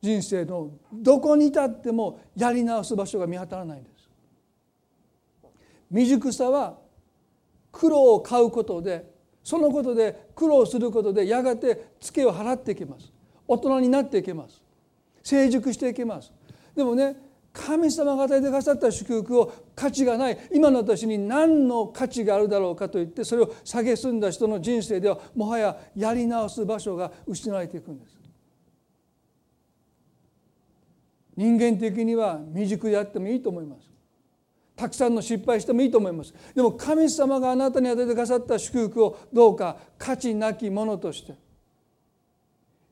[0.00, 3.93] 人生のどこにいたってもやり直す場所が見当たらないんです。
[5.94, 6.76] 未熟さは
[7.70, 9.08] 苦労を買うことで
[9.44, 13.12] そのことで苦労することでやがてツケを払っていきます。
[13.46, 14.60] 大人になっていきます。
[15.22, 16.32] 成熟していきます。
[16.74, 17.16] でもね
[17.52, 28.18] 神様が与えてくださった祝福を価値がない今の私に何の価値があるだろうかといってそれを蔑んだ人の人生ではもはややり直す場所が失われていくんです。
[31.36, 33.93] 人間的には未熟であってもいいと思います。
[34.76, 36.34] たくさんの失敗してもいいと思います。
[36.54, 41.34] でも神様があなたに与えてくださった祝福をどうか価値なきものとして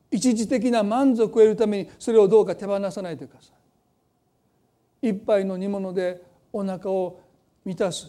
[0.09, 3.51] 一時的な満足を得るためにそれをどうか手放さないでくださ
[5.01, 5.09] い。
[5.09, 6.21] 一杯の煮物で
[6.53, 7.19] お腹を
[7.65, 8.07] 満たす。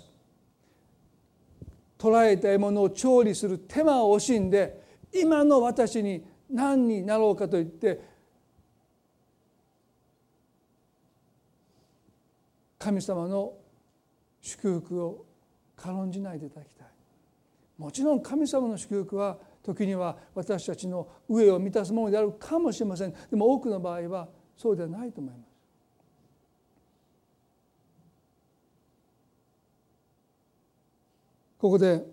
[1.98, 4.82] 捉えた獲物を調理する手間を惜しんで
[5.12, 8.00] 今の私に何になろうかといって
[12.78, 13.54] 神様の
[14.44, 15.24] 祝福を
[15.74, 16.86] 軽んじないでいただきたい。
[17.78, 23.14] もちろん神様の祝福は時には私たちの上を満たすものであるかもしれません。
[23.30, 25.48] でも多くの場合はそうではないと思います。
[31.58, 32.04] ここで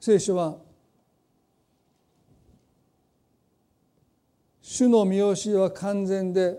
[0.00, 0.56] 聖書は
[4.72, 6.56] 主の見教えは完全で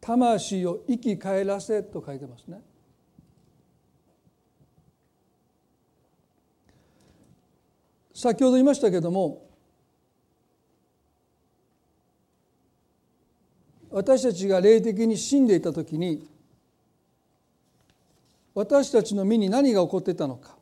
[0.00, 2.62] 魂を生き返らせと書いてますね。
[8.14, 9.46] 先ほど言いましたけども
[13.90, 16.26] 私たちが霊的に死んでいた時に
[18.54, 20.56] 私たちの身に何が起こっていたのか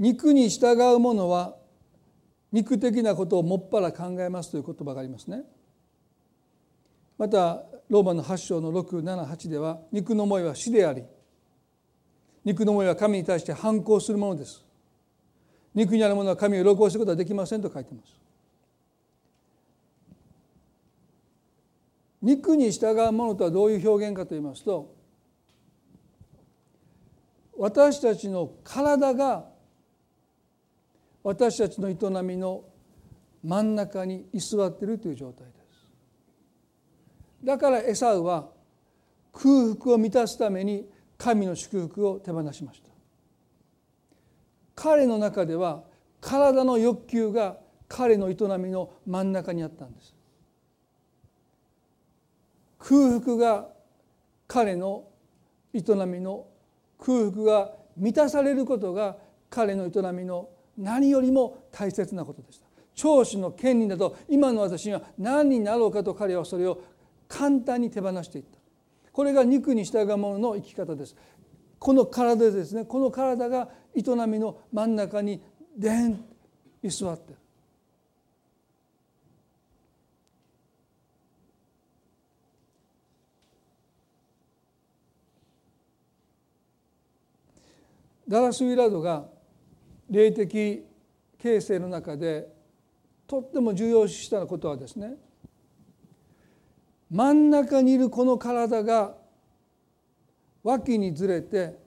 [0.00, 1.56] 肉に従う者は
[2.50, 5.42] 肉的なことをもっぱら考えますという言葉がありますね。
[7.18, 11.04] またローマの8章の678では肉の思いは死であり
[12.46, 14.64] 肉の思いは神に対して反抗するものです。
[15.74, 18.18] 肉にあるものは神を喜ばすことはできませんと書いてます。
[22.22, 24.94] 肉に従うものとはどういう表現かといいますと
[27.58, 29.59] 私たちの体が
[31.22, 32.64] 私たちの営みの
[33.42, 35.60] 真ん中に居座っているという状態です。
[37.44, 38.48] だからエサウは
[39.32, 42.90] 空腹を満たすために神の祝福を手放しました。
[44.74, 45.82] 彼の中では
[46.20, 47.58] 体の欲求が
[47.88, 50.14] 彼の営みの真ん中にあったんです。
[52.78, 53.68] 空腹が
[54.46, 55.04] 彼の
[55.74, 56.46] 営みの
[56.98, 59.16] 空腹が満たされることが
[59.50, 60.48] 彼の営みの
[60.80, 62.66] 何よりも大切なことでした。
[62.94, 66.82] 長子の権利など今の私には何になろうかと彼はそれを
[67.28, 68.58] 簡単に手放していった。
[69.12, 71.16] これが肉に従う者の生き方です。
[71.78, 72.84] この体ですね。
[72.84, 75.40] この体が営みの真ん中に
[75.76, 76.24] でん
[76.82, 77.32] 居座って。
[77.32, 77.36] る
[88.28, 89.26] ダラス・ウィラードが
[90.10, 90.84] 霊的
[91.38, 92.48] 形成の中で
[93.26, 95.14] とっても重要視したことはですね
[97.10, 99.14] 真ん中にいるこの体が
[100.62, 101.78] 脇にずれて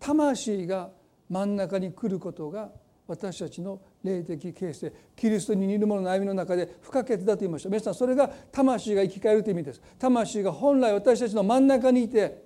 [0.00, 0.90] 魂が
[1.28, 2.70] 真ん中に来ることが
[3.06, 7.68] 私たちの霊的形成キリストに似るものの歩みの中で不可欠だと言いました。
[7.68, 9.82] 皆さんそれが魂が生き返るという意味です。
[9.98, 12.44] 魂が本来私たちの真ん中にいて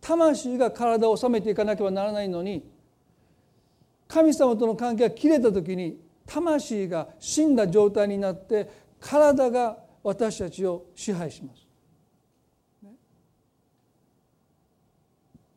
[0.00, 2.64] 魂が体を治めていかなければならないのに
[4.08, 8.68] 神様との関係が切れた時に魂が死んだ状態になって
[9.00, 11.66] 体が私たちを支配します。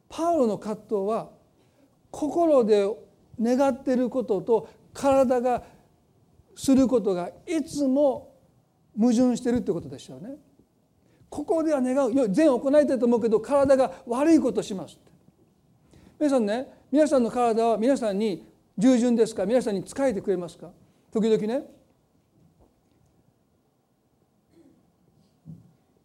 [0.10, 1.30] パウロの葛藤は
[2.12, 2.86] 心で
[3.42, 5.64] 願っていることと体が
[6.54, 8.36] することがいつも
[8.98, 10.36] 矛盾してるってことでしょうね。
[11.32, 15.00] ここでは願う善を行いたいと思うけど体が悪いことします
[16.20, 18.46] 皆さんね皆さんの体は皆さんに
[18.78, 19.46] 従順ですか？
[19.46, 20.72] 皆さんに仕えてくれますか？
[21.14, 21.64] 時々ね。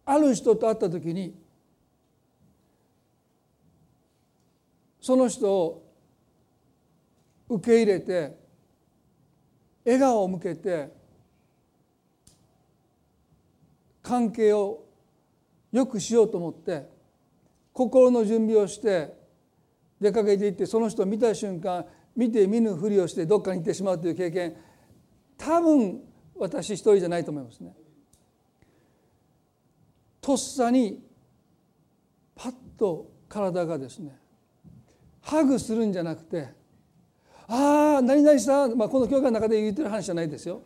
[0.05, 1.35] ある人と会った時に
[5.01, 5.83] その人を
[7.49, 8.37] 受け入れて
[9.85, 10.89] 笑顔を向けて
[14.01, 14.85] 関係を
[15.73, 16.87] よくしようと思って
[17.73, 19.16] 心の準備をして
[19.99, 21.85] 出かけていってその人を見た瞬間
[22.15, 24.55] 見て見ぬふりをしてどっかに行ってしまうという経験
[25.37, 26.01] 多分
[26.35, 27.75] 私一人じゃないと思いますね。
[30.21, 31.01] とっさに
[32.35, 34.17] パッと体がですね
[35.21, 36.49] ハグするんじゃなくて
[37.47, 40.61] 「ああ何々さん」まあ、この教会の中で言ってる話じゃないですよ。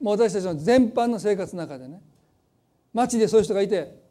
[0.00, 2.02] もう私たちの全般の生活の中でね
[2.92, 4.02] 街でそういう人がいて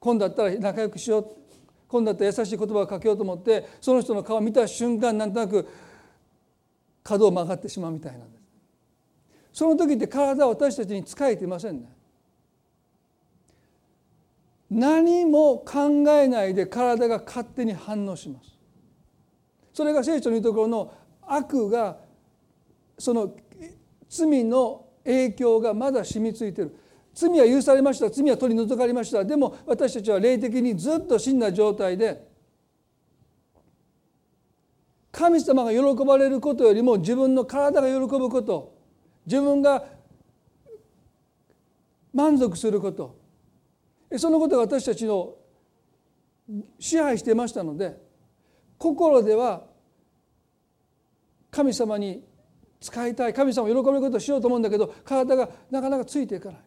[0.00, 1.45] 今度だったら仲良くしよう
[1.88, 5.68] 今度だったら優しい言葉をかけようと思ってその人の顔を見た瞬間なんとなく
[7.02, 8.42] 角を曲がってしまうみたいなんです。
[9.52, 11.88] その時って体は私たちに仕えていませんね。
[14.68, 18.50] 何も考えないで体が勝手に反応します。
[19.72, 21.98] それが聖書の言うところの悪が
[22.98, 23.32] その
[24.08, 26.76] 罪の影響がまだ染みついている。
[27.16, 28.10] 罪は許されました。
[28.10, 29.24] 罪は取り除かれました。
[29.24, 32.28] でも私たちは霊的にずっと死んだ状態で
[35.10, 38.74] 神様が喜ばれることよりも自分の体が喜ぶこと
[39.24, 39.82] 自分が
[42.12, 43.16] 満足すること。
[44.18, 45.36] そのことが私たちの
[46.78, 47.98] 支配していましたので
[48.76, 49.64] 心では
[51.50, 52.22] 神様に
[52.78, 53.32] 使いたい。
[53.32, 56.60] 神様を喜べることをしようと思うんだけど体がなかなかついていかない。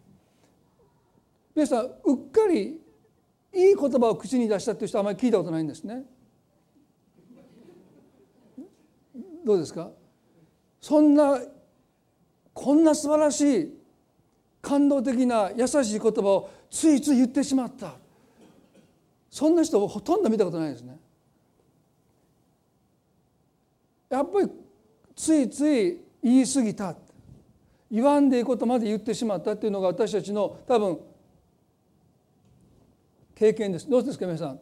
[1.60, 2.80] 皆さんうっかり
[3.53, 6.03] いい言葉を口に出したっていう人はあまり聞いたことないんですね。
[9.45, 9.91] どうですか？
[10.80, 11.38] そんな
[12.53, 13.78] こんな素晴らしい
[14.62, 17.91] 感動的な優しい言葉をついつい言ってしまった
[19.30, 20.97] そんな人ほとんど見たことないですね。
[24.10, 24.49] やっぱり
[25.14, 26.95] ついつい言い過ぎた
[27.91, 30.99] 言わんでいいことまで言ってしまったっていうのが私たちの多分
[33.40, 33.90] 経験です。
[33.90, 34.60] どうですか皆さん？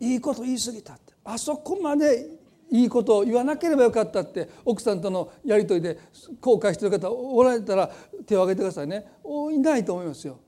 [0.00, 1.12] いいこと言い過ぎたって。
[1.22, 2.30] あそこまで
[2.70, 5.98] いいことを言わなければよかったって奥さんとのやり取りで
[6.40, 7.90] 後悔してる方おられたら
[8.26, 9.06] 手を挙げてくださいね。
[9.52, 10.40] いないと思いますよ。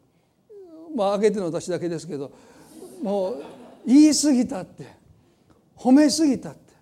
[0.97, 2.32] まあ挙げてるの私だけですけど
[3.03, 3.43] もう
[3.87, 4.87] 言い過ぎたって
[5.76, 6.72] 褒めすぎたって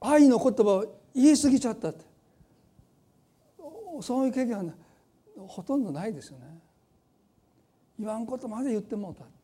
[0.00, 2.10] 愛の言葉を言い過ぎちゃったって。
[4.00, 4.64] そういう経験は、
[5.46, 6.46] ほとんどないですよね。
[7.98, 9.41] 言わんことまで言ってもうたって。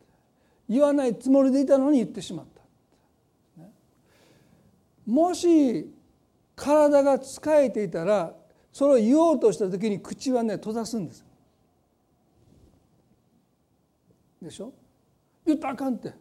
[0.69, 2.47] 言わないつもりでいたのに言ってしまっ
[3.57, 3.63] た。
[3.63, 3.71] ね、
[5.07, 5.91] もし
[6.55, 8.35] 体が疲れていたら
[8.73, 11.25] それを言おうとした時に口はね閉ざすんです。
[14.43, 14.73] でしょ？
[15.47, 16.13] 言ったらあかんって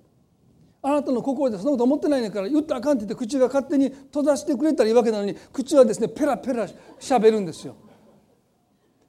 [0.81, 7.75] あなたの心でそんなこと思ってないねから言ったらあかんって言って口が勝手に閉ざしてくれたらいいわけなのに口はですねペラペラしゃべるんですよ。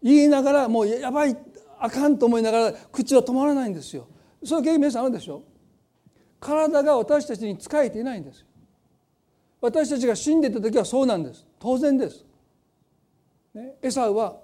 [0.02, 1.36] 言いながらもうやばい
[1.78, 4.08] あかんと思いながら口は止まらないんですよ。
[4.44, 5.42] そういう経験皆さんあるでしょ？
[6.40, 8.44] 体が私たちに仕えていないんです
[9.60, 12.24] 私たちが死んでいた時はそうなんです当然です。
[13.54, 14.36] ね、エサウは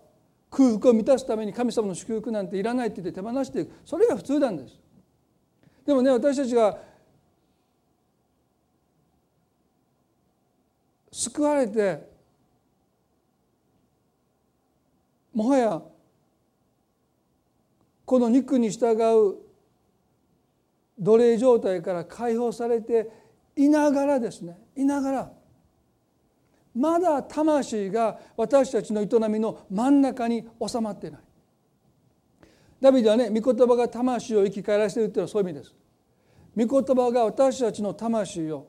[0.51, 4.79] 空腹を満たすために神様の祝福なんていらないって言って手放していくそれが普通なんです。
[5.87, 6.79] でもね私たちが
[11.13, 12.01] 救われて
[15.33, 15.83] もはや
[18.05, 19.44] この肉に従う
[20.99, 23.11] 奴隷状態から解放されて
[23.57, 25.33] いながらですねいながら
[26.75, 31.21] まだ魂が私たちの営みの真ん中に収まっていない。
[32.81, 35.75] ダビデはね御言葉が魂を生き返らせているというのはそういう意味です。
[36.57, 38.69] 御言葉が私たちの魂を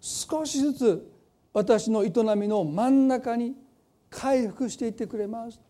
[0.00, 1.12] 少しずつ
[1.52, 3.54] 私の営みの真ん中に
[4.08, 5.60] 回復していってくれます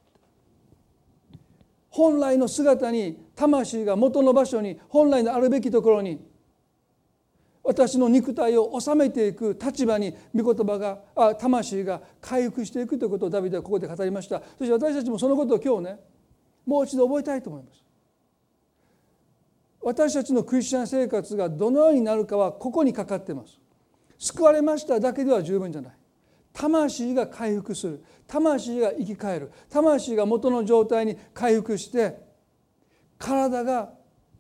[1.91, 6.24] 本来の姿に魂が元の場所に本来のあるべきところに
[7.62, 14.41] 私の肉体を収めていく立場に御言葉があ魂が回復していくということをダビデはここで語りました。
[14.57, 16.01] そして私たちもそのことを今日ね
[16.64, 17.84] もう一度覚えたいと思います。
[19.82, 23.59] 私たちのクリスチャン生活がどのようになるかはここにかかってます。
[24.18, 25.93] 救われましただけでは十分じゃない。
[26.61, 28.04] 魂が回復する。
[28.26, 29.50] 魂が生き返る。
[29.70, 32.18] 魂が元の状態に回復して
[33.16, 33.90] 体が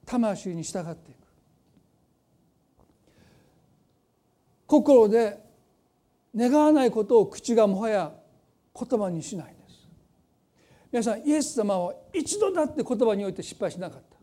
[0.04, 1.16] 魂に従っていく。
[4.66, 5.38] 心で
[6.36, 8.12] 願わないことを口がもはや
[8.78, 9.88] 言葉にしないんです。
[10.92, 14.18] 皆さんイエス様は一度だって言葉において失敗しなかった。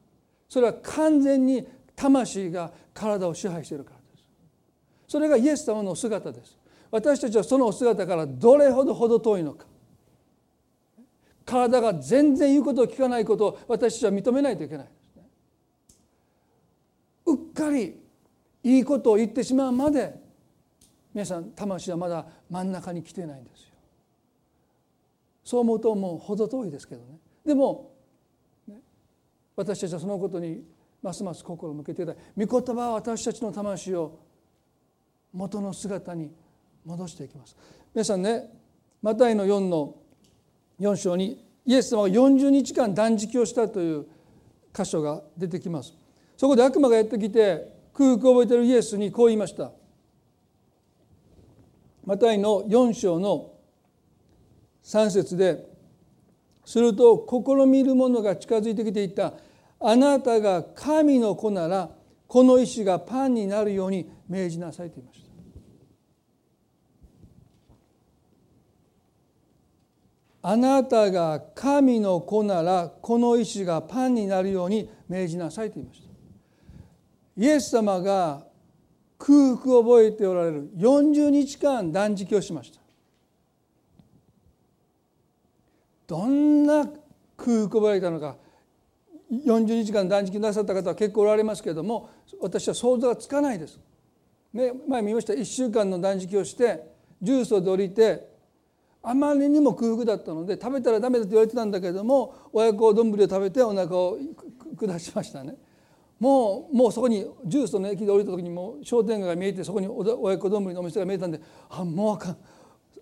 [0.48, 4.28] それは完全に魂が体を支配しているからです。
[5.08, 6.56] それがイエス様の姿です。
[6.92, 9.66] 私たちはそのお姿からどれほど程遠いのか。
[11.46, 14.88] 体が全然言うことを聞かないことを私たちは認めないといけない。
[17.26, 18.00] うっかり
[18.64, 20.16] いいことを言ってしまうまで
[21.14, 23.70] 皆さん魂はまだ真ん中に来てないんですよ。
[25.44, 27.18] そう思うともう程遠いですけどね。
[27.46, 27.94] でも、
[29.56, 30.64] 私たちはそのことに
[31.02, 32.16] ますます心を向けていたい。
[32.46, 34.20] 御言葉は私たちの魂を
[35.34, 36.32] 元の姿に
[36.88, 37.56] 戻していきます。
[37.94, 38.50] 皆さんね
[39.02, 39.96] マタイの4の
[40.80, 44.08] 4章にイエス様が40日間断食をしたという
[44.74, 45.94] 箇所が出てきます。
[46.38, 49.72] そこで悪魔がやってきて空腹を覚えているイエスにこう言いました。
[52.06, 53.52] マタイの4章の
[54.84, 55.66] 3節で
[56.64, 59.34] すると試みる者が近づいてきていた。
[59.80, 61.90] あなたが神の子なら
[62.28, 65.27] この石がパンになるように命じなさいと言いました。
[70.50, 76.08] あなたが神の子ならこの石がパンになるように命じなさいと言いました。
[77.36, 78.46] イエス様が
[79.20, 82.80] 空腹を覚えておられる40日間断食をしました。
[86.08, 86.86] どんな
[87.36, 88.38] 空腹を覚えたのか。
[89.30, 93.82] 40日間断食なさった方は結構おられますけれども私は想像がつかないです。
[94.54, 95.34] ね、前見ました。
[95.34, 96.86] 1週間の断食をして
[97.22, 98.37] 重曹で降りて
[99.10, 104.20] あまりにも空腹だったので食べたらダメだと言われてたんだけれども親子丼を食べてお腹を
[104.78, 105.56] 下しましたね。
[106.20, 111.40] もうもうそこにジュースの駅で降りた時にもう商店街が見えてそこに親子丼のお店が見えたんで
[111.70, 112.38] 「あもうあかん。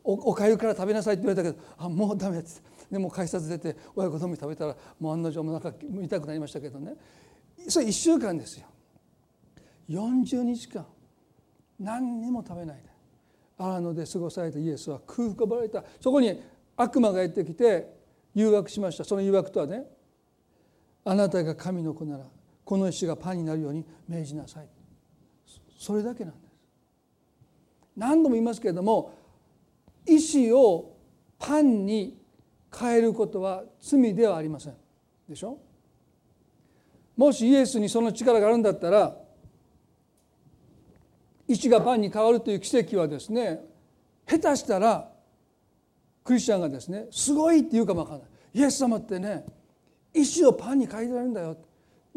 [0.03, 2.75] おおかゆから食べなさい」って言われたけど「あもうダメ」っつって。
[2.91, 6.95] でも改札出て親子丼食べたらもう案の定お腹痛くなりましたけどね。
[7.67, 8.67] それ1週間ですよ。
[9.89, 10.85] 40日間。
[11.79, 12.94] 何にも食べないで。
[13.57, 15.83] 荒野で過ごされたイエスは空腹をばられた。
[16.01, 16.41] そこに
[16.77, 17.93] 悪魔がやってきて
[18.33, 19.03] 誘惑しました。
[19.03, 19.85] その誘惑とはね
[21.03, 22.25] あなたが神の子なら
[22.63, 24.67] この石がパンになるように命じなさい。
[25.77, 26.53] それだけなんです。
[27.95, 29.13] 何度も言いますけれども
[30.05, 30.97] 石を
[31.39, 32.17] パンに
[32.77, 34.73] 変えることは罪ではありません。
[35.29, 35.57] でしょ？
[37.15, 39.15] もしイエスにその力があるんだったら
[41.47, 43.61] 石がパンに変わるという奇跡はですね
[44.27, 45.09] 下手したら
[46.23, 48.27] クリスチャンがですねすごいって言うかもわからない。
[48.53, 49.45] イエス様ってね
[50.13, 51.57] 石をパンに変えられるんだよ。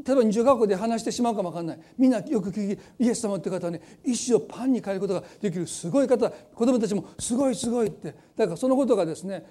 [0.06, 1.80] 例えば日常学校で話してしまうかもわかんない。
[1.98, 5.66] みんなよく聞きイエス様って方はね石をパンに変えることができる。
[5.66, 8.14] すごい方子供たちもすごいすごいって。
[8.36, 9.44] だからそのことがですね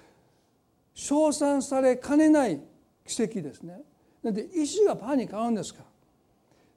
[0.94, 2.60] 称賛されかねない
[3.06, 3.80] 奇跡ですね。
[4.22, 5.84] なんで石がパンに変わるんですか。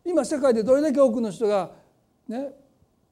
[0.06, 1.72] 今世界でどれだけ多くの人が
[2.28, 2.50] ね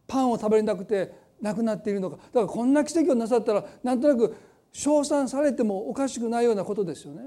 [0.10, 2.18] パンを食べれなくて亡くなっているのか。
[2.18, 4.36] だからこんな奇跡をなさったらなんとなく
[4.74, 7.22] 称賛されてもおかしくないようなことですよね。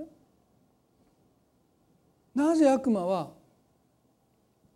[2.35, 3.31] なぜ悪魔は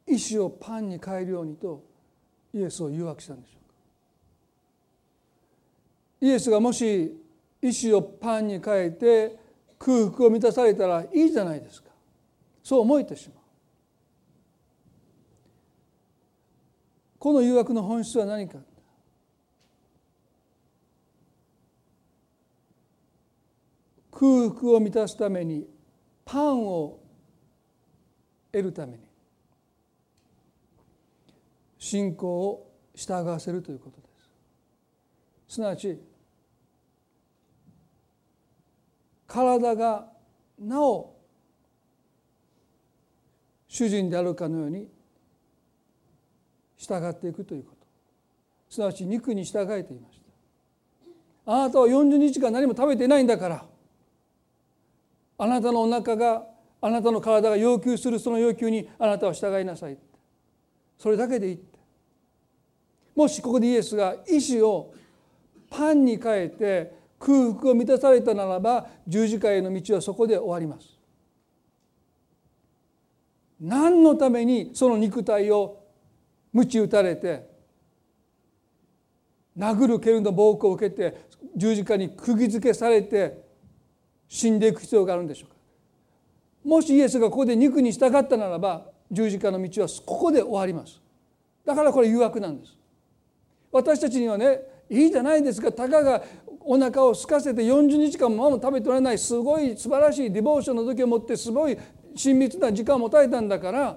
[0.07, 1.83] 石をパンに変えるようにと
[2.55, 3.75] イエスを誘惑したんでしょうか。
[6.21, 7.15] イエスがもし
[7.61, 9.37] 石をパンに変えて
[9.79, 11.91] 空腹を満たされたらいいじゃないですか。
[12.63, 13.36] そう思えてしまう。
[17.27, 18.59] この誘惑の本質は何か。
[24.12, 25.66] 空腹を満たすために
[26.24, 27.01] パンを
[28.53, 28.99] 得るために。
[31.81, 34.07] 信仰を従わせるということで
[35.49, 35.55] す。
[35.55, 36.01] すなわち
[39.27, 40.07] 体が
[40.61, 41.16] なお
[43.66, 44.95] 主人であるかのように
[46.87, 47.87] 従っていくということ。
[48.70, 50.20] すなわち肉に従えていまし
[51.45, 51.53] た。
[51.53, 53.64] あなたは40日間何も食べていないんだから。
[55.39, 56.45] あなたのお腹が
[56.80, 59.99] あなたの体が要求するその要求にあなたは従いなさい
[60.99, 61.78] それだけでいいって。
[63.14, 64.95] もしここでイエスが意志を
[65.70, 70.97] パンに変えて空腹を満たされたならば十字架への道はそこで終わります。
[73.59, 75.86] 何のためにその肉体を
[76.53, 77.47] 鞭打たれて
[79.57, 81.26] 殴る蹴るの暴行を受けて
[81.57, 83.42] 十字架に釘付けされて
[84.28, 85.57] 死んでいく必要があるんでしょうか。
[86.64, 91.01] もしイエスがここで肉に従ったならば十字架の道はここで終わります。
[91.64, 92.76] だからこれ誘惑なんです。
[93.70, 95.70] 私たちにはねいいじゃないですか。
[95.72, 96.22] たかが
[96.61, 101.78] お腹を空かせて40日間も食べておられないすごい素晴らしいディボーションの時をもってすごい
[102.16, 103.97] 親密な時間を持たれたんだから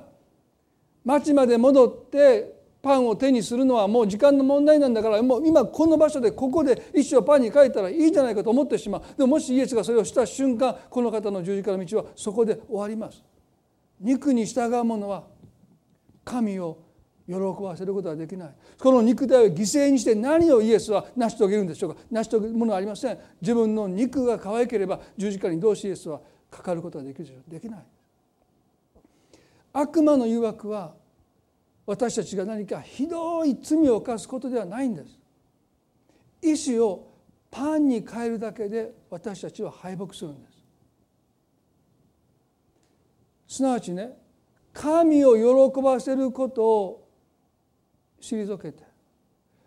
[1.10, 2.54] 町まで戻って
[2.84, 9.02] パンを手にするのはもう時間の問題なんだからもう今この場所でここで一生パンに書いたらいいじゃないかと思ってしまう。
[9.18, 13.24] でももしイエスがそれをした瞬間この方の十字架の道はそこで終わります。
[14.00, 15.24] 肉に従う者は
[16.24, 16.78] 神を
[17.28, 18.50] 喜ばせることはできない。
[18.78, 22.02] この肉体を犠牲にして何をイエスは成し遂げるんでしょうか。
[22.12, 23.18] 成し遂げるものはありません。
[23.42, 27.80] 自分の肉が可愛ければ十字架にどうしイエスはかかることができるでしょうできない。
[29.74, 30.99] 悪魔の誘惑は
[31.90, 35.18] 私たちが何かひどい罪を犯すことではないんです。
[36.40, 37.08] 意志を
[37.50, 40.48] パンに変えるだけで私たちは敗北するんで
[43.48, 43.56] す。
[43.56, 44.12] すなわちね
[44.72, 47.10] 神を喜ばせることを
[48.22, 48.84] 退けて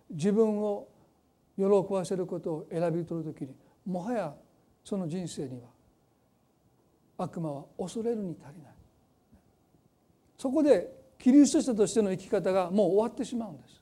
[0.08, 0.86] 自分を
[1.56, 4.32] 喜ばせることを選び取る時にもはや
[4.84, 5.66] その人生には
[7.18, 8.72] 悪魔は恐れるに足りない。
[10.38, 13.80] そこでキリスト者としての生き方がもう終わってしまうんです。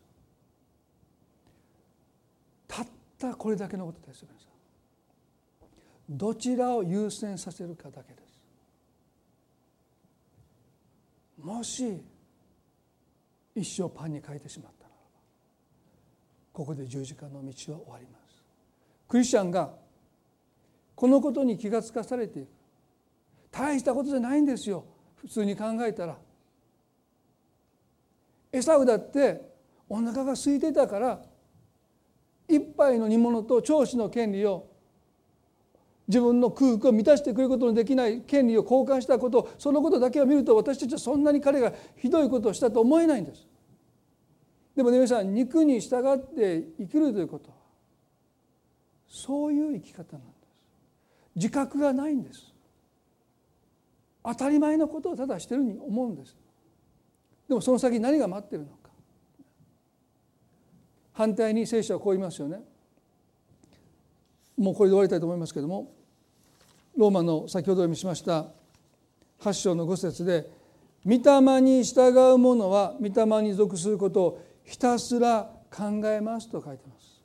[2.68, 2.86] たっ
[3.18, 4.46] たこれだけのことです皆さ
[6.12, 6.18] ん。
[6.18, 8.42] どちらを優先させるかだけです。
[11.42, 12.02] もし
[13.54, 15.00] 一生パンに変えてしまったならば
[16.52, 18.44] ここで十字架の道は終わります。
[19.08, 19.72] クリスチャンが
[20.94, 22.48] このことに気が付かされていく。
[23.50, 24.84] 大したことじゃないんですよ。
[25.16, 26.18] 普通に考えたら
[28.52, 29.40] エサウだって
[29.88, 31.22] お腹が空いてたから
[32.48, 34.68] 一杯の煮物と長子の権利を
[36.08, 43.46] 自分の空腹を満たしてくれることのできない権利を交換したことそのことだけを見ると私たちはそんなに彼がひどいことをしたと思えないんです。
[44.74, 47.56] でもね皆さん肉に従って生きるということは
[49.06, 50.54] そういう生き方なんです。
[51.36, 52.52] 自覚がないんです。
[54.24, 56.36] 当たり前のことをただしてるに思うんです。
[57.50, 58.90] でもその先何が待ってるのか。
[61.12, 62.60] 反対に聖書はこう言いますよね
[64.56, 65.92] もうこれで終わりたいと思いますけれども
[66.96, 68.46] ローマの先ほど読みしました
[69.40, 70.48] 8章の5節で
[71.04, 77.20] 「御霊に従う者は御霊に属することをひたすら考えます」と書いてます。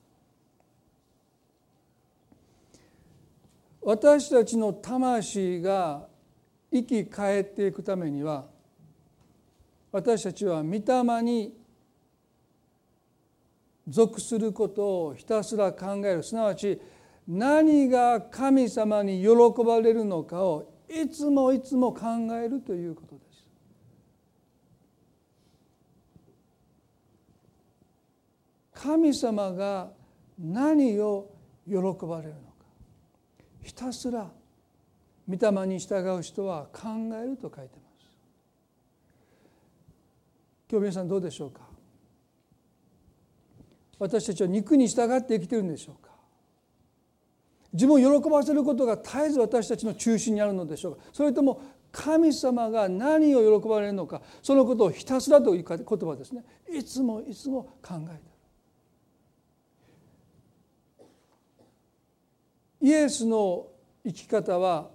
[3.81, 6.07] 私たちの魂が
[6.73, 8.54] 生き返っていくためには
[9.95, 11.53] 私たちは御霊に
[13.87, 16.81] 属することをひたすら考えるすなわち
[17.25, 19.29] 何が神様に喜
[19.63, 22.07] ばれるのかをいつもいつも考
[22.43, 23.47] えるということです。
[28.73, 29.91] 神様が
[30.37, 31.31] 何を
[31.65, 31.75] 喜
[32.05, 32.65] ばれるのか
[33.63, 34.29] ひたすら
[35.29, 37.84] 御霊に従う人は考えると書いてます。
[40.69, 41.61] 今日皆さんどうでしょうか？
[43.99, 46.11] 私たちは肉に従って生きてるんでしょうか？
[47.71, 51.03] 自分を喜ばせることが絶えず私たちの中心にあるのでしょうか？
[51.13, 51.61] それとも
[51.91, 54.21] 神様が何を喜ばれるのか？
[54.41, 56.43] そのことをひたすらという言葉ですね。
[56.69, 58.13] いつもいつも考えて
[62.81, 62.89] る。
[62.89, 63.67] イエスの
[64.05, 64.89] 生き方は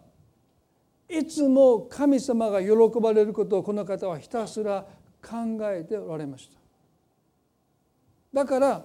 [1.08, 4.86] いつも神様が喜ばれることをこの方はひたすら
[5.22, 6.58] 考えておられました。
[8.32, 8.84] だから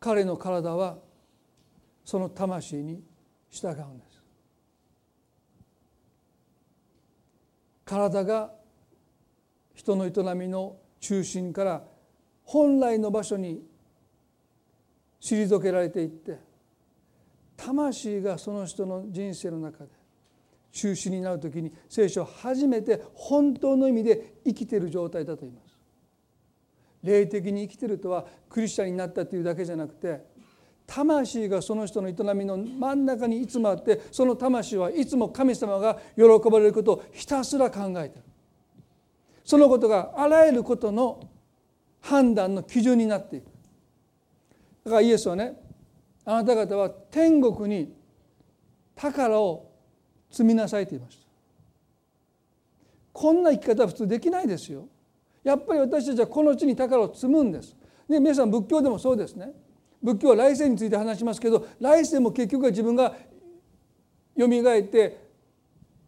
[0.00, 0.98] 彼の体は
[2.04, 3.02] その魂に
[3.50, 4.22] 従うんです。
[7.84, 8.50] 体が
[9.74, 11.84] 人の営みの中心から
[12.44, 13.62] 本来の場所に
[15.20, 16.38] 退けられていって
[17.56, 19.90] 魂がその人の人生の中で
[20.74, 25.78] 中心になる時に聖書は初めて本当の意味で生きている状態だと言います。
[27.04, 30.24] 霊的に生きてるとはクリスチャンになったというだけじゃなくて
[30.86, 38.24] 魂がその人の営みの真ん中にいつもあってその魂はいつも神様が喜ばれることをひたすら考えてる
[39.44, 41.20] そのことがあらゆることの
[42.00, 43.44] 判断の基準になっていく
[44.84, 45.60] だからイエスはね
[46.24, 47.94] あなた方は天国に
[48.96, 49.73] 宝を
[50.34, 51.24] 積みなさいと言いました
[53.12, 54.88] こんな生き方は普通できないですよ
[55.44, 57.76] やっぱり私たちはこの地に宝を積むんです。
[58.08, 59.52] で皆さん仏教でもそうですね。
[60.02, 63.14] 仏教は来世について話しますけど来世も結局は自分が
[64.34, 65.22] よみがえって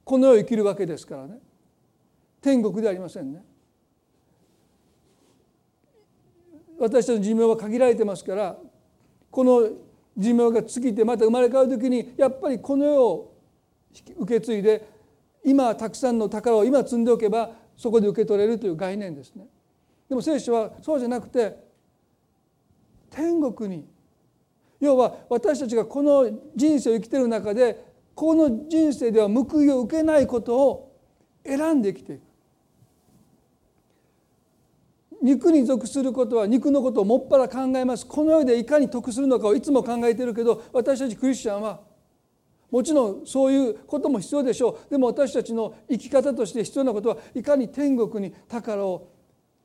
[0.05, 1.39] この世を生きるわけですからね
[2.43, 3.45] 天国ではありませんね。
[6.79, 8.57] 私たちの寿命は限られてますから
[9.31, 9.68] この
[10.16, 13.36] 寿命が尽きてまた生まれ変わる時にやっぱりこの世を
[14.18, 14.88] 受け継いで
[15.44, 19.47] 今たくさんの宝を今積んでおけばそこで受け取れるという概念ですね。
[20.09, 21.57] でも聖書はそうじゃなくて
[23.11, 23.86] 天国に
[24.80, 27.84] 要は私たちがこの人生を生きてる中で
[28.14, 30.97] この人生では報いを受けないことを
[31.44, 32.26] 選んで生きていく。
[35.22, 41.80] 肉に属することは肉のことをもっぱら考えますこの世でいかに得するのかをいつも考えているけど私たちクリスチャンは
[42.77, 44.91] もちろんそういうことも必要でしょう。
[44.91, 49.09] でも私たちの生き方として必要なことはいかに天国に宝を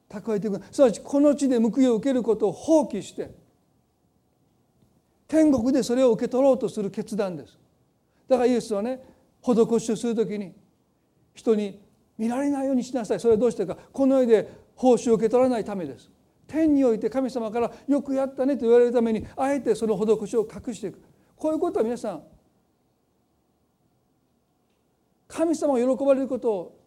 [0.09, 3.29] 蓄えていくすなわちこの地で報いを受けることを放棄して
[5.27, 7.59] 天国でそれを受け取ろうとする決断です。
[8.29, 9.03] だからイエスはね
[9.41, 10.53] 施しをする時に
[11.33, 11.81] 人に
[12.17, 13.19] 見られないようにしなさい。
[13.19, 13.75] それはどうしてか。
[13.91, 16.09] この世で報酬を受け取らないためです。
[16.47, 21.01] 天において神様からよくやったねと言われるためにあえてその施しを隠していく。
[21.35, 22.23] こういうことは皆さん
[25.31, 26.77] 神様が喜ばれることを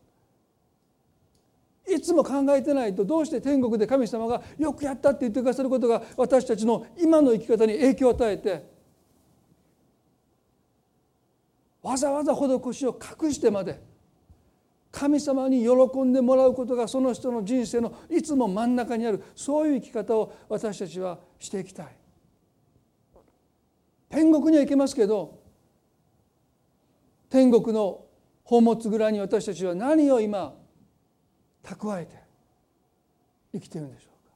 [1.88, 8.66] いつも考えてないとどうして天国で神様がよくやったって言ってくださることが私たちの今の生き方に影響を与えて
[11.82, 13.80] わざわざ施しを隠してまで
[14.90, 21.86] 神様に喜んでもらうことがその人の人生のいつも真ん中にあるそういう生き方を私たちはしていきたい。
[24.09, 25.40] 天国には行けますけど
[27.28, 28.04] 天国の
[28.45, 30.55] 宝物蔵に私たちは何を今
[31.62, 32.14] 蓄えて
[33.53, 34.32] 生きてるんでしょうか？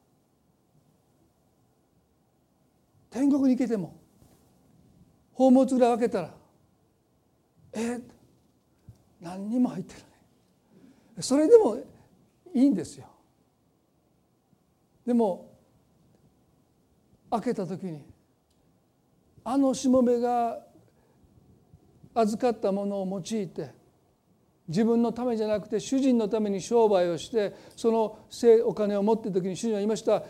[3.11, 3.95] 天国に行けても
[5.33, 6.35] 宝物蔵開けたら
[7.75, 8.01] え
[9.21, 10.03] 何にも入ってない。
[11.21, 11.77] それでも
[12.55, 13.07] いいんですよ。
[15.05, 15.53] でも
[17.31, 18.05] 開けた時に
[19.45, 20.59] あのしもべが
[22.15, 23.78] 預かったものを用いて
[24.69, 28.19] 自分のためじゃなくて主人のために商売をしてその
[28.67, 30.23] お金を持っている時に主人は言いました。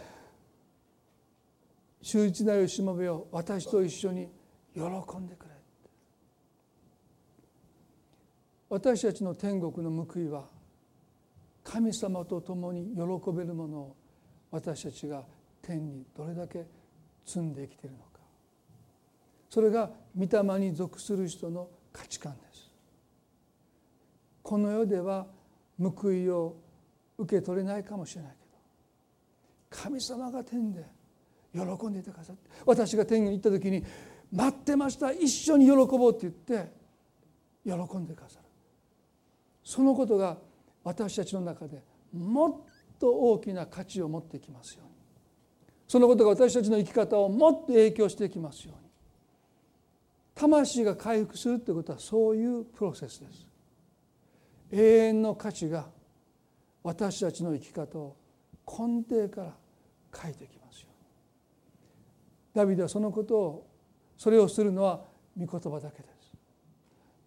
[2.01, 4.29] 忠実なるしもべよ私と一緒に
[4.73, 5.59] 喜んでくれ
[8.69, 10.45] 私たちの天国の報いは
[11.65, 13.97] 神様と共に喜べるものを
[14.51, 15.25] 私たちが
[15.61, 16.65] 天にどれだけ
[17.27, 18.21] 積んで生きているのか。
[19.51, 22.68] それが御霊に属する人の価値観です。
[24.49, 25.27] この世では
[25.79, 26.57] 報いを
[27.19, 28.47] 受け取れないかもしれないけ
[29.77, 30.87] ど神様が天で
[31.53, 33.85] 喜んでいてくださって私が天に行った時に
[34.33, 36.73] 「待ってました一緒に喜ぼう」って言って
[37.63, 38.47] 喜んでくださる。
[39.63, 40.39] そのことが
[40.83, 42.55] 私たちの中でもっ
[42.99, 44.93] と大きな価値を持ってきますように。
[45.87, 48.89] そのことが私たちの生き方をもっと影響していきますように。
[50.35, 53.48] 魂が回復するということはそういうプロセスです。
[54.71, 55.87] 永遠の価値が
[56.83, 58.17] 私たちの生き方を
[58.67, 59.55] 根底から
[60.21, 60.89] 変えてきますよ
[62.55, 63.69] ダビデはそのことを
[64.17, 65.05] それをするのは
[65.39, 66.33] 御言葉だけです。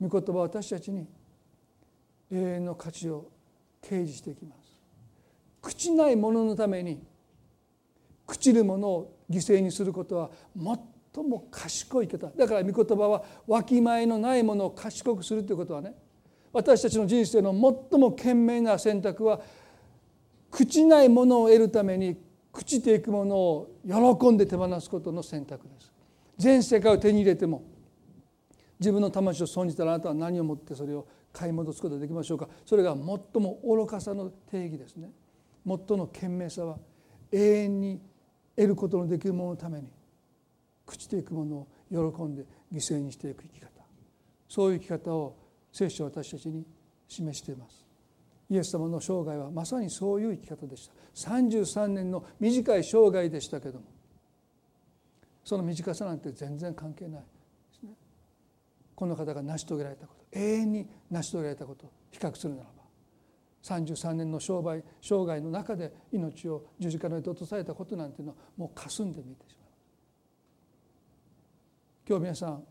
[0.02, 1.08] 御言葉は私たちに
[2.30, 3.32] 永遠の価値を
[3.82, 4.76] 掲示していきます。
[5.62, 7.02] 朽ちないもののために
[8.28, 10.32] 朽ちるものを犠牲にすることは
[11.14, 12.28] 最も賢い方。
[12.28, 15.96] だから御言葉はわきまえのないものを賢くするということはね
[16.54, 17.52] 私たちの人生の
[17.90, 19.42] 最も賢明な選択は
[20.52, 22.18] 朽ちないものを得るために
[22.52, 25.94] 朽ちていくものを喜んで手放すことの選択です。
[26.38, 27.64] 全世界を手に入れても
[28.80, 32.50] 自分の魂を損じたらあなたは何をもってそれを買い戻すことができましょうか。
[32.66, 35.10] それが最も愚かさの定義ですね。
[35.66, 36.78] 最も賢明さは
[37.32, 38.02] 永遠に
[38.56, 39.88] 得ることのできるもののために
[40.86, 42.44] 朽ちていくものを喜んで
[42.74, 43.70] 犠牲にしていく生き方。
[44.50, 45.38] そういう生き方を
[45.72, 46.66] 聖書は私たちに
[47.08, 47.86] 示しています。
[48.50, 50.94] イエス様の生涯はまさにそういう生き方でした。
[51.16, 53.86] 33年の短い生涯でしたけども
[55.44, 57.28] その短さなんて全然関係ないで
[57.80, 57.94] すね。
[58.96, 62.82] この方が成し遂げられたこと永遠に成し遂げられたこと比較するならば
[63.64, 69.70] 33年の生涯生涯の中で命を十字架の上で落とされたことなんていうのはもう霞んで見えてしまう。
[72.08, 72.64] 今日皆さん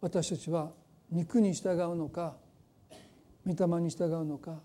[0.00, 0.72] 私たちは
[1.14, 2.34] 肉に従うのか
[3.46, 4.60] 御霊に従うのか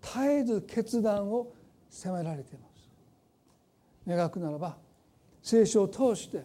[0.00, 1.52] 絶えず決断を
[1.90, 2.90] 迫られています
[4.08, 4.76] 願くならば
[5.42, 6.44] 聖書を通して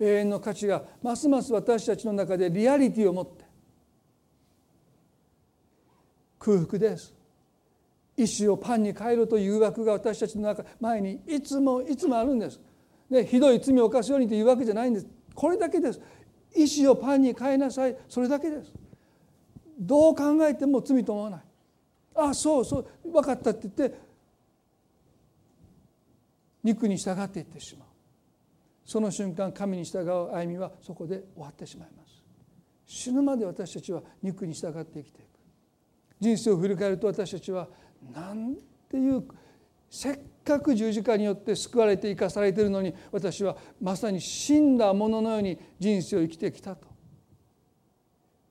[0.00, 3.44] 永遠の価値がますます私たちの中でリアリティを持って
[6.38, 7.14] 空腹です
[8.18, 12.60] 意をパンに変えるという誘惑が私たちの中前にいつもいつもあるんです。
[13.08, 15.06] でひどい罪を犯すようにというわけじゃないんです。
[15.34, 16.00] これだけです。
[16.54, 18.72] 意思をパンに変えなさいそれだけです。
[19.78, 21.40] どう考えても罪と思わない。
[22.14, 23.98] あそうそう分かったって言って
[26.64, 27.88] 肉に従っていってしまう。
[28.84, 32.22] その瞬間神に従う歩みはそこで終わってしまいます。
[32.86, 35.28] 死ぬまで私たちは肉に従って生きていく。
[36.18, 37.68] 人生を振り返ると私たちは
[38.12, 38.56] なん
[38.88, 39.24] ていう
[39.90, 40.18] せっ
[40.48, 46.88] かく十字架によって救われて生かされているのに私はまさに死んだもののように人生を生きてきたと。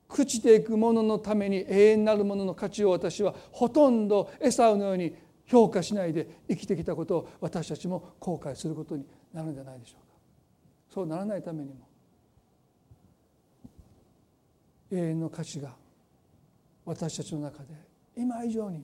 [0.08, 10.14] 朽ちていくもののために永遠なるものの価値を私はほとんどエサウのように評価しないで生きてきたことを私たちも後悔することになるんじゃないでしょうか。
[10.94, 11.86] そうならないためにも
[14.90, 15.74] 永遠の価値が
[16.86, 17.74] 私たちの中で
[18.16, 18.82] 今以上に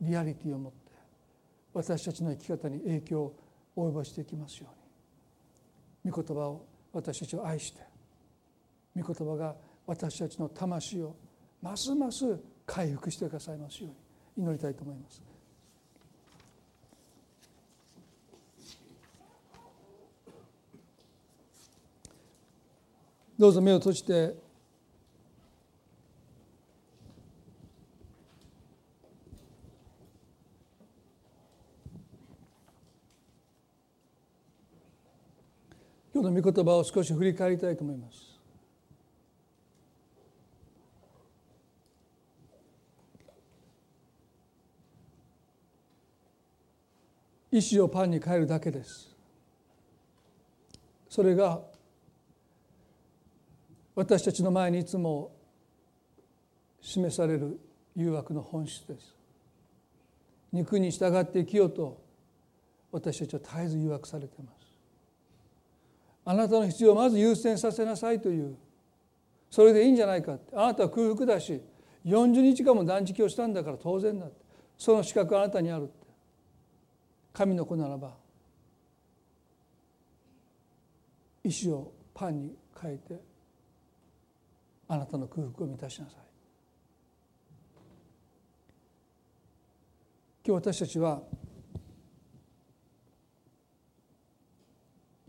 [0.00, 0.79] リアリティを持って
[1.72, 3.36] 私たちの生き方に影響を
[3.76, 4.68] 及ぼしていきますよ
[6.04, 7.80] うに御言葉を私たちを愛して
[8.96, 9.54] 御言葉が
[9.86, 11.14] 私たちの魂を
[11.62, 13.90] ますます回復してくださいますよ
[14.36, 15.22] うに祈りたいと思います。
[23.38, 24.34] どうぞ目を閉じて
[36.20, 38.38] 今日の御言葉を少し振り返りたいと思います。
[47.50, 49.16] 意志をパンに変えるだけです。
[51.08, 51.62] それが
[53.94, 55.32] 私たちの前にいつも
[56.82, 57.58] 示される
[57.96, 59.16] 誘惑の本質です。
[60.52, 61.98] 肉に従って生きようと
[62.92, 64.59] 私たちは絶えず誘惑されています。
[66.24, 68.56] あなたの必要をまず優先させなさいという。
[69.50, 71.60] それでいいんじゃないかあなたは空腹だし
[72.04, 74.36] 40日間も断食をしたんだから当然だって。
[74.78, 75.92] その資格あなたにあるって。
[77.32, 78.14] 神の子ならば。
[81.42, 83.20] 石をパンに変えて
[84.88, 86.14] あなたの空腹を満たしなさい。
[90.44, 91.22] 今日私たちは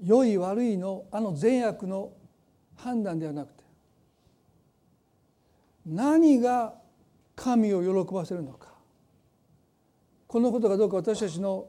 [0.04, 2.12] 良い悪いのあの善悪の
[2.76, 3.64] 判断ではなくて
[5.86, 6.74] 何が
[7.36, 8.70] 神を喜ばせるのか。
[10.28, 11.68] このことがどうか私たちの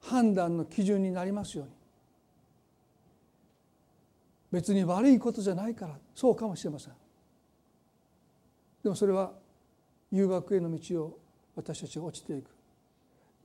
[0.00, 1.72] 判断の基準になりますように。
[4.52, 6.94] 別に悪いことじゃないからそうかもしれません。
[8.82, 9.32] でもそれは
[10.12, 11.18] 誘惑への道を
[11.56, 12.50] 私たちが落ちていく。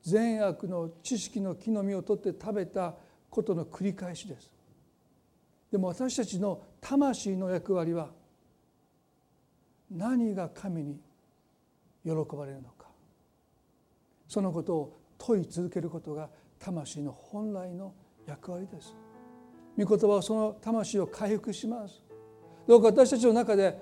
[0.03, 2.95] 善悪の知識の木の実を取って食べた
[3.31, 4.51] ことの繰り返しです。
[5.71, 8.09] でも私たちの魂の役割は
[9.89, 10.99] 何が神に
[12.03, 12.87] 喜ばれるのか。
[14.27, 16.29] そのことを問い続けることが
[16.59, 17.93] 魂の本来の
[18.27, 18.93] 役割です。
[19.77, 22.03] 御言葉はその魂を回復します。
[22.67, 23.79] どうか私たちの中で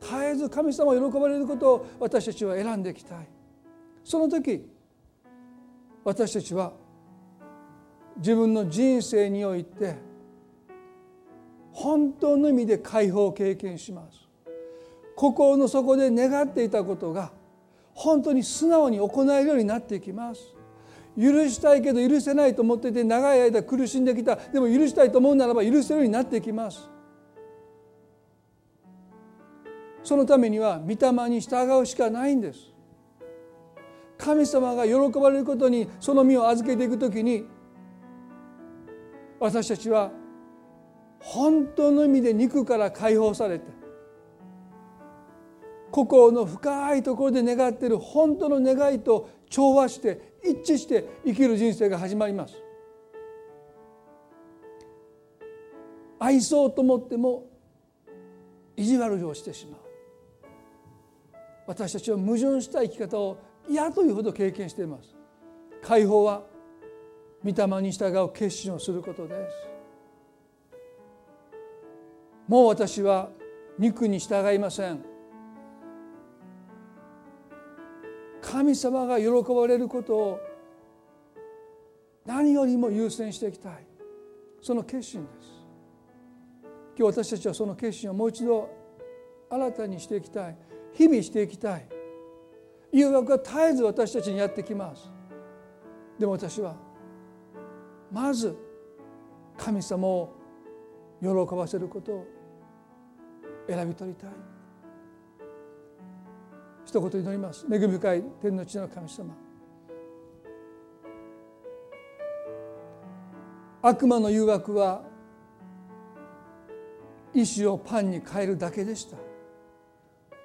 [0.00, 3.28] 絶えず神様を喜ばれることを私たちは選んでいきたい。
[4.04, 4.70] その時
[6.04, 6.83] 私たちは
[8.16, 9.96] 自分の人生において
[11.72, 14.18] 本当の意味で解放を経験します。
[15.16, 17.32] 心の底で願っていたことが
[17.92, 20.54] 本当に素直に行えるようになっていきます。
[21.16, 24.36] 許したいけど許せないと思っていて長い間苦しんできた。
[24.36, 26.88] でも許したいと思うならば許せるようになっていきます。
[30.02, 32.58] そのためには御霊に従うしかないんです。
[34.18, 37.46] 神様が喜ばれることにその身を預けていくときに
[39.44, 40.10] 私たちは
[41.20, 43.66] 本当の意味で肉から解放されて
[45.90, 52.54] 心の深いところで願っている本当の願いと調和して一致して生きる人生が始まります。
[56.18, 57.44] 愛そうと思っても
[58.76, 59.80] 意地悪をしてしまう。
[61.66, 63.36] 私たちは矛盾した生き方を
[63.68, 65.14] 嫌というほど経験しています。
[65.82, 66.53] 解放は
[67.44, 69.74] 御霊に従う決心をすることです。
[72.48, 73.30] もう私は
[73.78, 75.04] 肉に従いません。
[78.40, 80.40] 神様が喜ばれることを
[82.24, 83.86] 何よりも優先していきたい。
[84.62, 85.48] その決心です。
[86.96, 88.70] 今日私たちはその決心をもう一度
[89.50, 90.56] 新たにしていきたい。
[90.94, 91.86] 日々していきたい。
[92.92, 95.10] 誘惑は絶えず私たちにやってきます。
[96.18, 96.76] でも私は
[98.14, 98.56] まず
[99.58, 100.32] 神様を
[101.20, 102.26] 喜ばせることを
[103.66, 104.30] 選び取りたい。
[106.84, 107.66] 一言祈ります。
[107.68, 109.34] 恵み深い天の地の神様。
[113.82, 115.02] 悪魔の誘惑は
[117.34, 119.16] 石をパンに変えるだけでした。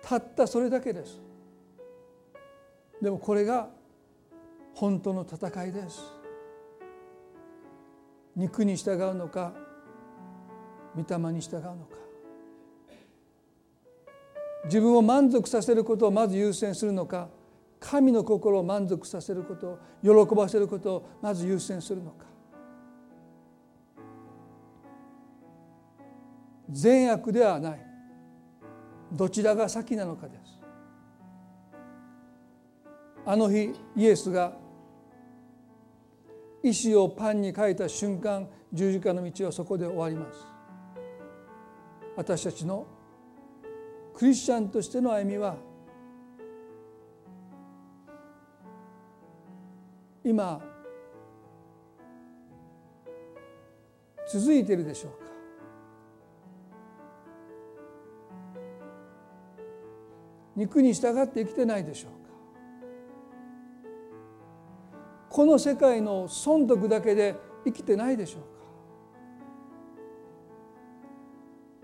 [0.01, 1.21] たったそれだけです。
[2.99, 3.69] でもこれが
[4.73, 6.18] 本当の戦いです。
[8.35, 9.53] 肉に従うのか
[10.95, 11.97] 御霊に従うのか。
[14.65, 17.29] 自分を満足させることをまず優先するのか。
[17.79, 22.25] 神の心を満足させること喜ばせることをまず優先するのか。
[26.69, 27.85] 善悪ではない。
[29.13, 30.59] どちらが先なのかです。
[33.25, 34.53] あの日イエスが
[36.61, 40.45] 石をパンに変えた瞬間十字架の道はそこで終わります。
[42.15, 42.85] 私たちの
[44.13, 45.55] クリスチャンとしての歩みは
[50.23, 50.61] 今
[54.27, 55.29] 続いているでしょうか。
[60.55, 62.18] 肉に従って生きてないでしょう
[65.29, 68.41] この世界の損得だけで生きてないでしょう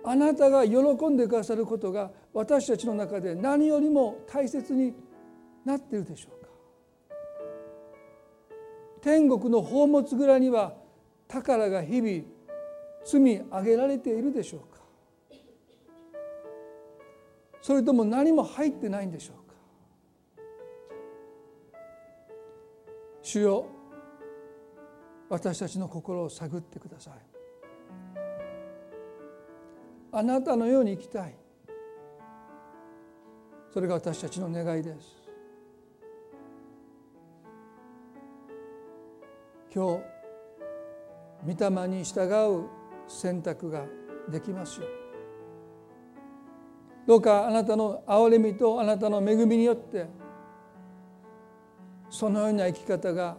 [0.04, 0.12] か。
[0.12, 0.78] あなたが喜
[1.10, 4.94] んでくださることが私たちの中で何よりも大切に
[5.64, 6.50] なっているでしょうか。
[9.02, 10.74] 天国の宝物蔵には
[11.28, 12.24] 宝が日々
[13.04, 14.82] 積み上げられているでしょうか。
[17.62, 19.45] それとも何も入ってないんでしょうか。
[23.26, 23.66] 主よ
[25.30, 27.14] 私たちの心を探ってください。
[30.12, 31.36] あなたのように生きたい。
[33.74, 35.26] それが私たちの願いです。
[39.74, 40.00] 今
[41.44, 42.70] 日御霊に従う
[43.08, 43.88] 選択が
[44.30, 44.88] できますよ
[47.06, 50.08] どうかあなたの憐れみとあなたの恵みによって
[52.16, 53.36] そのような生き方が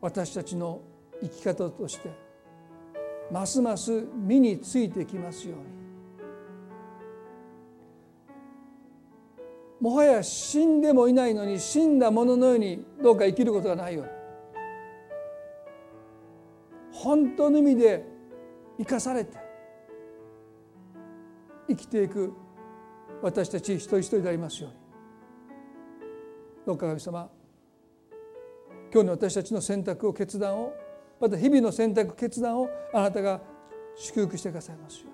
[0.00, 0.80] 私たちの
[1.22, 2.10] 生き方として
[3.30, 5.64] ますます身についてきますように。
[9.80, 14.10] もはや死んでもいないのに死んだもののようにどうか生きることがないように。
[16.90, 18.04] 本当の意味で
[18.78, 19.38] 生かされて
[21.68, 22.32] 生きていく
[23.22, 24.76] 私たち一人一人でありますように。
[26.66, 27.30] どうか神様
[28.94, 30.72] 今日の私たちの選択を決断を
[31.20, 33.40] また日々の選択決断をあなたが
[33.96, 35.06] 祝福してくださいますよ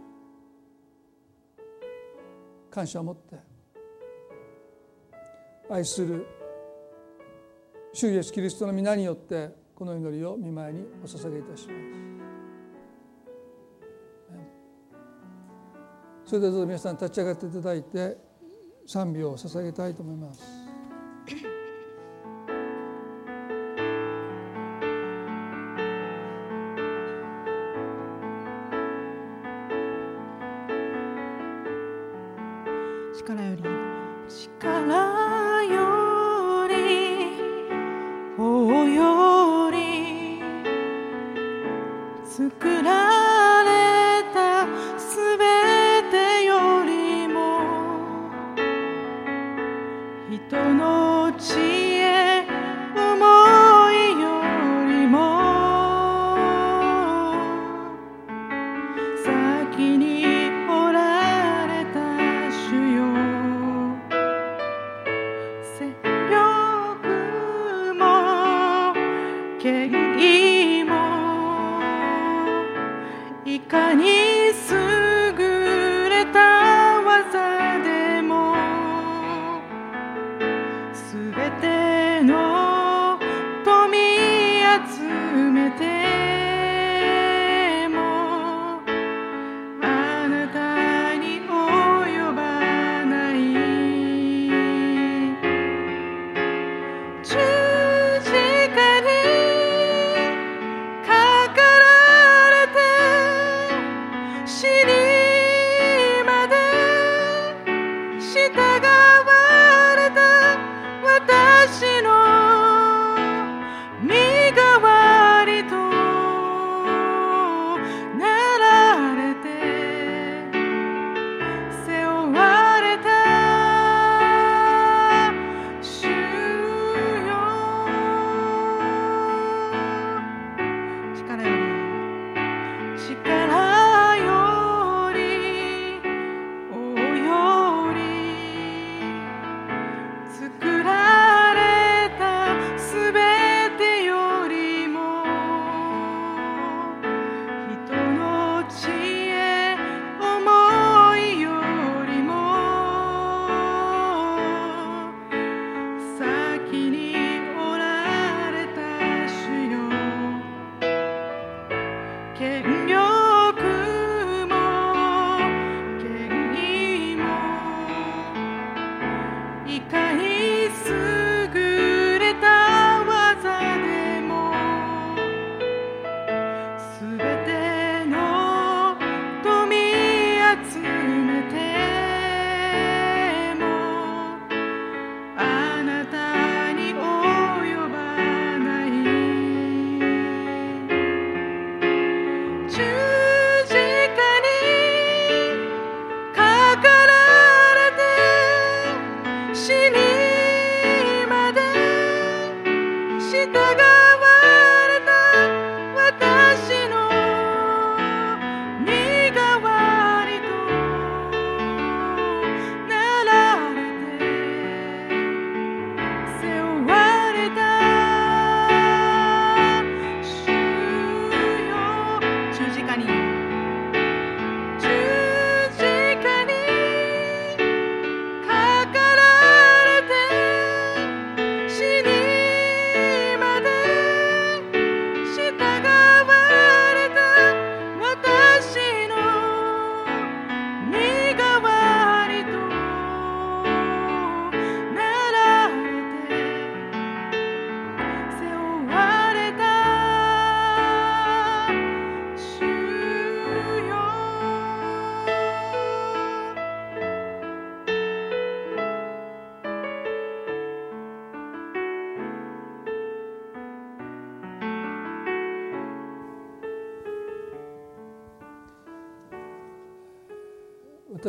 [2.70, 3.37] 感謝を持って
[5.70, 6.26] 愛する
[7.95, 11.74] 主イエスキリストの皆によってこの祈りを見舞いにお捧げいたしま
[16.26, 16.31] す。
[16.31, 18.16] それではどうぞ皆さん立ち上がっていただいて
[18.87, 20.43] 賛美を捧げたいと思います。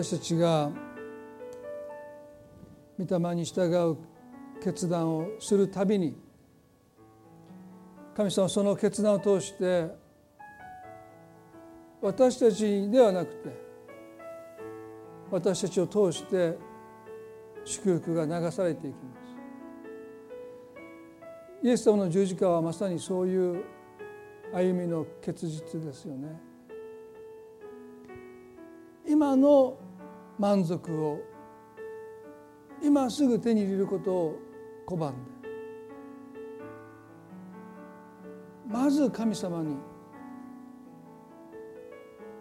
[0.02, 0.72] 私たちが
[2.98, 3.98] 御霊に従う
[4.60, 6.18] 決断をするたびに
[8.18, 9.92] 神様はその決断を通して
[12.02, 13.50] 私たちではなくて
[15.30, 16.58] 私たちを通して
[17.64, 19.02] 祝福が流されていきま
[21.62, 21.68] す。
[21.68, 23.64] イエス様の十字架はまさにそういう
[24.52, 26.42] 歩みの結実ですよね。
[29.08, 29.78] 今の
[30.42, 31.20] 満足を
[32.82, 34.40] 今すぐ手に入れることを
[34.88, 35.32] 拒んで
[38.68, 39.76] まず神様に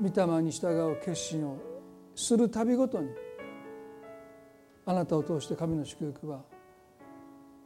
[0.00, 1.58] 御霊に従う決心を
[2.14, 3.10] するたびごとに
[4.86, 6.40] あなたを通して神の祝福は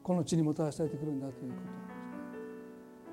[0.02, 1.58] この地にもたらされてくるんだというこ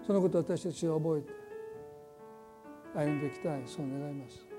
[0.02, 4.51] とそのことを私たちは覚えて歩んでいきたいそう願います。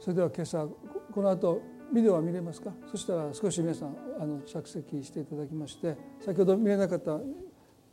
[0.00, 0.66] それでは今朝
[1.12, 1.60] この後
[1.92, 2.72] ビデオは見れますか？
[2.90, 7.20] そしたら少し皆さんあの着席していただきまして先ほど見れなかったあ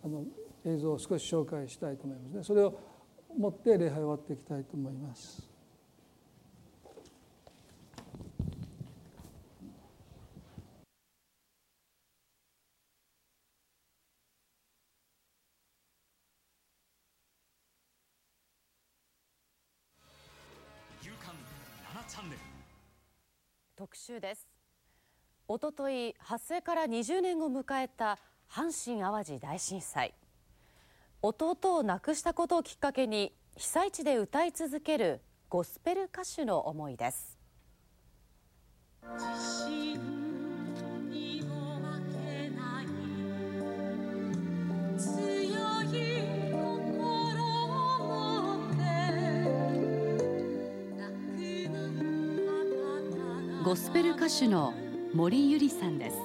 [0.08, 0.24] の
[0.66, 2.80] 映像を少し紹介したいと思いますねそれを
[3.38, 5.47] 持って礼拝終わっていきたいと思います。
[24.08, 24.48] 集です。
[25.50, 28.18] おととい発生から20年を迎えた
[28.50, 30.14] 阪神・淡路大震災。
[31.22, 35.20] 弟を亡くしたことをきっかけに被災地で歌い続ける
[35.50, 37.38] ゴスペル歌手の思いです。
[53.68, 54.74] ゴスペル歌手の
[55.14, 56.16] 森ゆりさんです。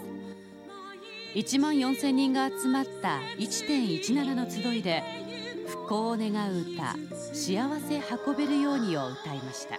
[1.34, 5.02] 1万4000人が集まった1.17の集いで
[5.66, 6.94] 復興を願う歌
[7.34, 9.76] 「幸せ運べるように」を歌いました。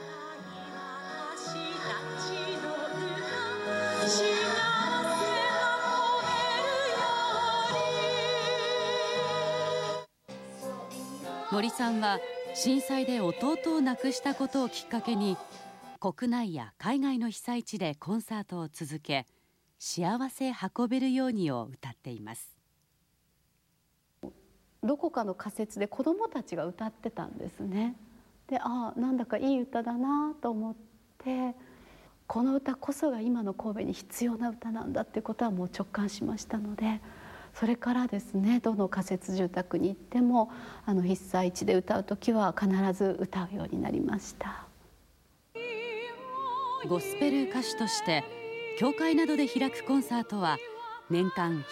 [11.50, 12.20] 森さんは
[12.56, 15.38] 震災で弟を亡くしたことをきっかけに
[16.04, 19.26] 国内や海外の被災地でコンサートを続け
[19.80, 22.58] 幸せ運べるようにを歌っています
[24.84, 27.96] どこかの仮説で子どもたちが歌ってたんですね
[28.50, 30.76] でああなんだかいい歌だなと思っ
[31.24, 31.56] て
[32.28, 37.00] この歌こそが今の神戸に必要な歌なんだってことはもう直感しましたので
[37.54, 40.52] それからですねどの仮設住宅に行っても
[40.86, 44.63] あの被災地で歌う時は必ず歌うようになりました。
[46.88, 48.24] ゴスペル歌手として
[48.78, 50.58] 教会などで開くコンサートは
[51.10, 51.64] 年間100